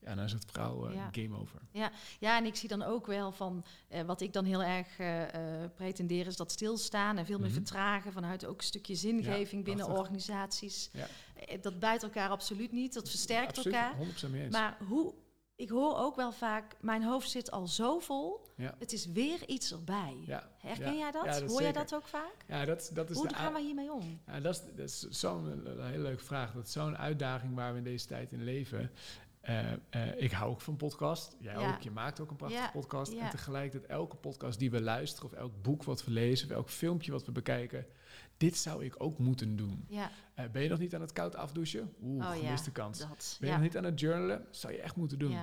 [0.00, 1.08] ja, dan is het verhaal eh, Ja.
[1.12, 1.60] game over.
[2.20, 5.64] Ja, en ik zie dan ook wel van eh, wat ik dan heel erg eh,
[5.74, 7.54] pretendeer is dat stilstaan en veel meer Mhm.
[7.56, 10.90] vertragen vanuit ook een stukje zingeving binnen organisaties.
[10.92, 11.06] Ja.
[11.60, 13.96] Dat bijt elkaar absoluut niet, dat versterkt Absoluut, elkaar.
[13.96, 14.52] 100% mee eens.
[14.52, 15.14] Maar hoe,
[15.56, 18.74] ik hoor ook wel vaak, mijn hoofd zit al zo vol, Ja.
[18.78, 20.22] het is weer iets erbij.
[20.26, 20.48] ja.
[20.58, 20.98] Herken ja.
[20.98, 21.42] jij dat?
[21.50, 22.34] Hoor jij dat ook vaak?
[22.48, 24.20] Ja, dat, dat is Hoe de gaan we hiermee om?
[24.26, 26.52] Ja, dat is, dat is zo'n eh, hele leuke vraag.
[26.52, 28.90] Dat is zo'n uitdaging waar we in deze tijd in leven.
[29.40, 29.76] Eh, eh,
[30.16, 31.36] ik hou ook van podcast.
[31.40, 31.74] Jij Ja.
[31.74, 31.80] ook.
[31.80, 33.12] Je maakt ook een prachtige Ja, podcast.
[33.12, 33.20] ja.
[33.24, 35.30] En tegelijkertijd elke podcast die we luisteren...
[35.30, 36.48] of elk boek wat we lezen...
[36.50, 37.86] of elk filmpje wat we bekijken...
[38.36, 39.84] dit zou ik ook moeten doen.
[39.88, 41.92] Ja, Eh, ben je nog niet aan het koud afdouchen?
[42.02, 42.98] Oeh, oh ja, gemiste kans.
[42.98, 43.36] dat.
[43.40, 43.60] Ben je ja.
[43.60, 44.46] nog niet aan het journalen?
[44.50, 45.36] Zou je echt moeten doen.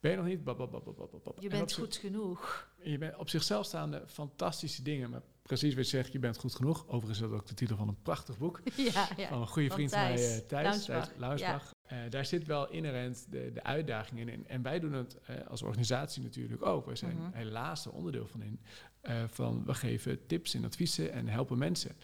[0.00, 0.44] Ben je nog niet...
[0.44, 1.36] Bab, bab, bab.
[1.40, 2.68] Je bent goed genoeg.
[2.82, 5.10] je bent op zichzelf staande fantastische dingen.
[5.10, 6.84] Maar precies wat je zegt, je bent goed genoeg.
[6.86, 8.60] Overigens is dat ook de titel van een prachtig boek.
[8.92, 9.28] ja, ja.
[9.28, 10.62] Van een goede vriend van mij, eh, Thijs.
[10.66, 11.04] Launsbach.
[11.06, 11.74] Thijs Launsbach.
[11.86, 14.28] Eh, daar zit wel inherent de, de uitdaging in.
[14.28, 16.86] En, en wij doen het eh, als organisatie natuurlijk ook.
[16.86, 17.32] Wij zijn Mhm.
[17.32, 18.60] helaas er onderdeel van in.
[19.00, 21.96] Eh, van we geven tips en adviezen en helpen mensen.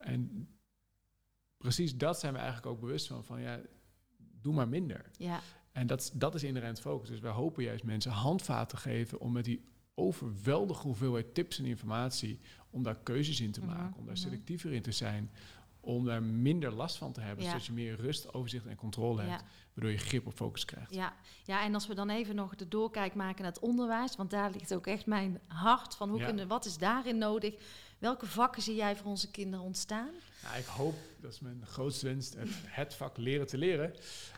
[0.00, 0.48] En
[1.58, 3.24] precies dat zijn we eigenlijk ook bewust van.
[3.24, 3.60] Van ja,
[4.16, 5.10] doe maar minder.
[5.16, 5.40] Ja,
[5.72, 7.08] En dat, dat is inherent focus.
[7.08, 11.64] Dus wij hopen juist mensen handvaten te geven om met die overweldige hoeveelheid tips en
[11.64, 12.40] informatie,
[12.70, 14.22] om daar keuzes in te Mhm, maken, om daar mhm.
[14.22, 15.30] selectiever in te zijn,
[15.80, 17.50] om daar minder last van te hebben, Ja.
[17.50, 19.46] zodat je meer rust, overzicht en controle hebt, ja.
[19.74, 20.94] waardoor je grip op focus krijgt.
[20.94, 24.30] Ja, ja, en als we dan even nog de doorkijk maken naar het onderwijs, want
[24.30, 26.24] daar ligt ook echt mijn hart van hoe Ja.
[26.26, 27.54] kunnen, wat is daarin nodig?
[28.00, 30.10] Welke vakken zie jij voor onze kinderen ontstaan?
[30.42, 33.92] Nou, ik hoop, dat is mijn grootste wens, het, het vak leren te leren,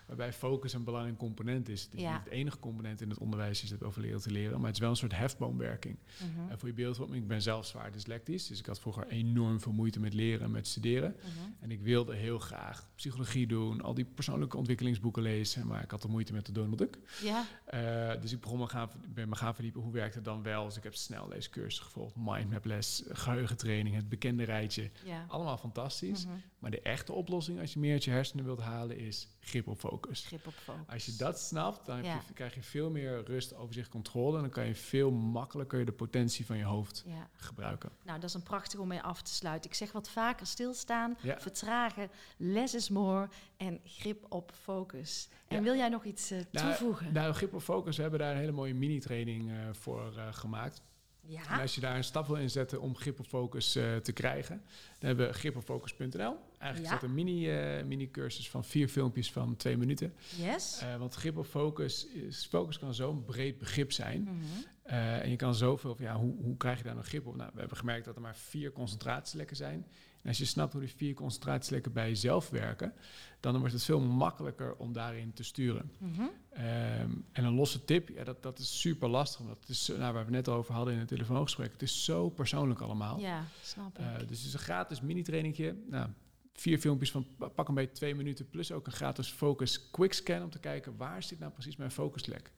[0.06, 1.82] waarbij focus een belangrijk component is.
[1.82, 2.12] Het is Ja.
[2.12, 4.74] niet het enige component in het onderwijs is het over leren te leren, maar het
[4.74, 5.96] is wel een soort hefboomwerking.
[6.18, 9.60] Mhm, En voor je beeldvorming, ik ben zelf zwaar dyslectisch, dus ik had vroeger enorm
[9.60, 11.16] veel moeite met leren en met studeren.
[11.18, 11.50] mhm.
[11.60, 16.02] En ik wilde heel graag psychologie doen, al die persoonlijke ontwikkelingsboeken lezen, maar ik had
[16.04, 16.98] er moeite met de Donald Duck.
[17.22, 20.42] Ja, Eh, dus ik begon me gaan, ben me gaan verdiepen, hoe werkt het dan
[20.42, 20.64] wel?
[20.64, 24.90] Dus ik heb snel deze cursus gevolgd, mindmaples, geheugentraining, het bekende rijtje.
[25.04, 25.24] ja.
[25.28, 26.24] Allemaal fantastisch.
[26.26, 26.34] Mhm.
[26.58, 29.78] Maar de echte oplossing als je meer uit je hersenen wilt halen is grip op
[29.78, 30.24] focus.
[30.26, 30.86] Grip op focus.
[30.92, 32.20] Als je dat snapt, dan heb Ja.
[32.26, 34.36] je, krijg je veel meer rust, overzicht, controle.
[34.36, 37.90] En dan kan je veel makkelijker de potentie van je hoofd Ja, gebruiken.
[38.04, 39.70] nou dat is een prachtig om mee af te sluiten.
[39.70, 41.40] Ik zeg wat vaker stilstaan, Ja.
[41.40, 45.28] vertragen, less is more en grip op focus.
[45.48, 47.12] En wil jij nog iets eh, Nou, toevoegen?
[47.12, 50.82] Nou, grip op focus, we hebben daar een hele mooie mini-training eh, voor eh, gemaakt.
[51.22, 54.56] En ja, als je daar een stap wil inzetten om grip op focus te krijgen,
[54.98, 56.36] dan hebben we gripopfocus.nl.
[56.62, 56.94] Eigenlijk Ja.
[56.94, 60.14] is dat een mini, eh, mini-cursus van vier filmpjes van twee minuten.
[60.36, 60.78] yes.
[60.80, 64.22] Eh, want grip op focus, is, focus kan zo'n breed begrip zijn.
[64.22, 64.34] Mhm.
[64.82, 67.36] Eh, en je kan zoveel, van, ja, hoe, hoe krijg je daar nou grip op?
[67.36, 69.86] Nou, we hebben gemerkt dat er maar vier concentratielekken zijn.
[70.22, 72.92] En als je snapt hoe die vier concentratielekken bij jezelf werken,
[73.40, 75.92] dan wordt het veel makkelijker om daarin te sturen.
[75.98, 76.22] Mhm.
[76.52, 79.40] Ehm, en een losse tip, ja, dat, dat is super lastig.
[79.46, 82.04] Want het is, nou, waar we het net over hadden in het telefoongesprek, het is
[82.04, 83.18] zo persoonlijk allemaal.
[83.20, 84.28] Ja, snap ik.
[84.28, 85.76] Dus het is een gratis mini-trainingje.
[85.88, 86.08] Nou,
[86.52, 90.12] vier filmpjes van pa- pak een beetje twee minuten, plus ook een gratis focus quick
[90.12, 92.52] scan om te kijken waar zit nou precies mijn focuslek.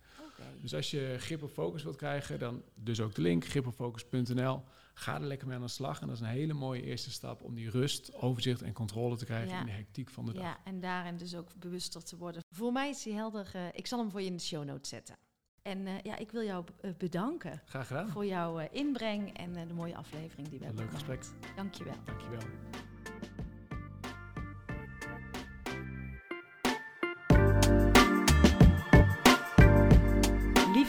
[0.61, 4.63] Dus als je grip op focus wilt krijgen, dan dus ook de link gripopfocus.nl.
[4.95, 6.01] Ga er lekker mee aan de slag.
[6.01, 9.25] En dat is een hele mooie eerste stap om die rust, overzicht en controle te
[9.25, 9.61] krijgen Ja.
[9.61, 10.43] in de hectiek van de dag.
[10.43, 12.43] Ja, en daarin dus ook bewuster te worden.
[12.51, 13.51] Voor mij is die helder.
[13.53, 15.17] eh, ik zal hem voor je in de show notes zetten.
[15.63, 18.09] En eh, ja, ik wil jou eh, bedanken Graag gedaan.
[18.11, 21.25] voor jouw inbreng en de mooie aflevering die we hebben leuk gesprek.
[21.57, 21.95] Dankjewel.
[22.05, 22.43] Dankjewel.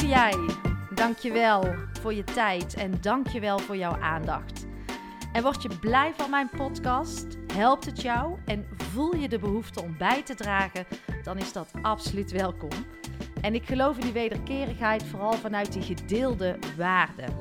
[0.06, 0.56] Lieve jij,
[0.93, 4.66] dankjewel voor je tijd en dankjewel voor jouw aandacht.
[5.34, 7.38] En word je blij van mijn podcast?
[7.53, 10.86] Helpt het jou en voel je de behoefte om bij te dragen?
[11.24, 12.70] Dan is dat absoluut welkom.
[13.41, 17.34] En ik geloof in die wederkerigheid vooral vanuit die gedeelde waarden.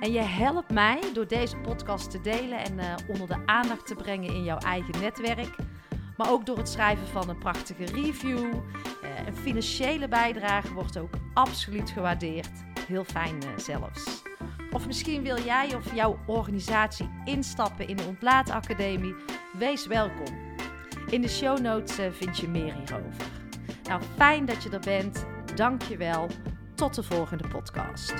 [0.00, 3.94] En je helpt mij door deze podcast te delen en eh, onder de aandacht te
[3.94, 5.56] brengen in jouw eigen netwerk.
[6.16, 8.54] Maar ook door het schrijven van een prachtige review.
[9.02, 12.52] Eh, een financiële bijdrage wordt ook absoluut gewaardeerd.
[12.86, 14.22] Heel fijn eh, zelfs.
[14.70, 19.14] Of misschien wil jij of jouw organisatie instappen in de Ontlaatacademie?
[19.58, 20.42] Wees welkom.
[21.10, 23.30] In de show notes eh, vind je meer hierover.
[23.82, 25.26] Nou, fijn dat je er bent.
[25.54, 26.26] Dank je wel.
[26.74, 28.14] Tot de volgende podcast.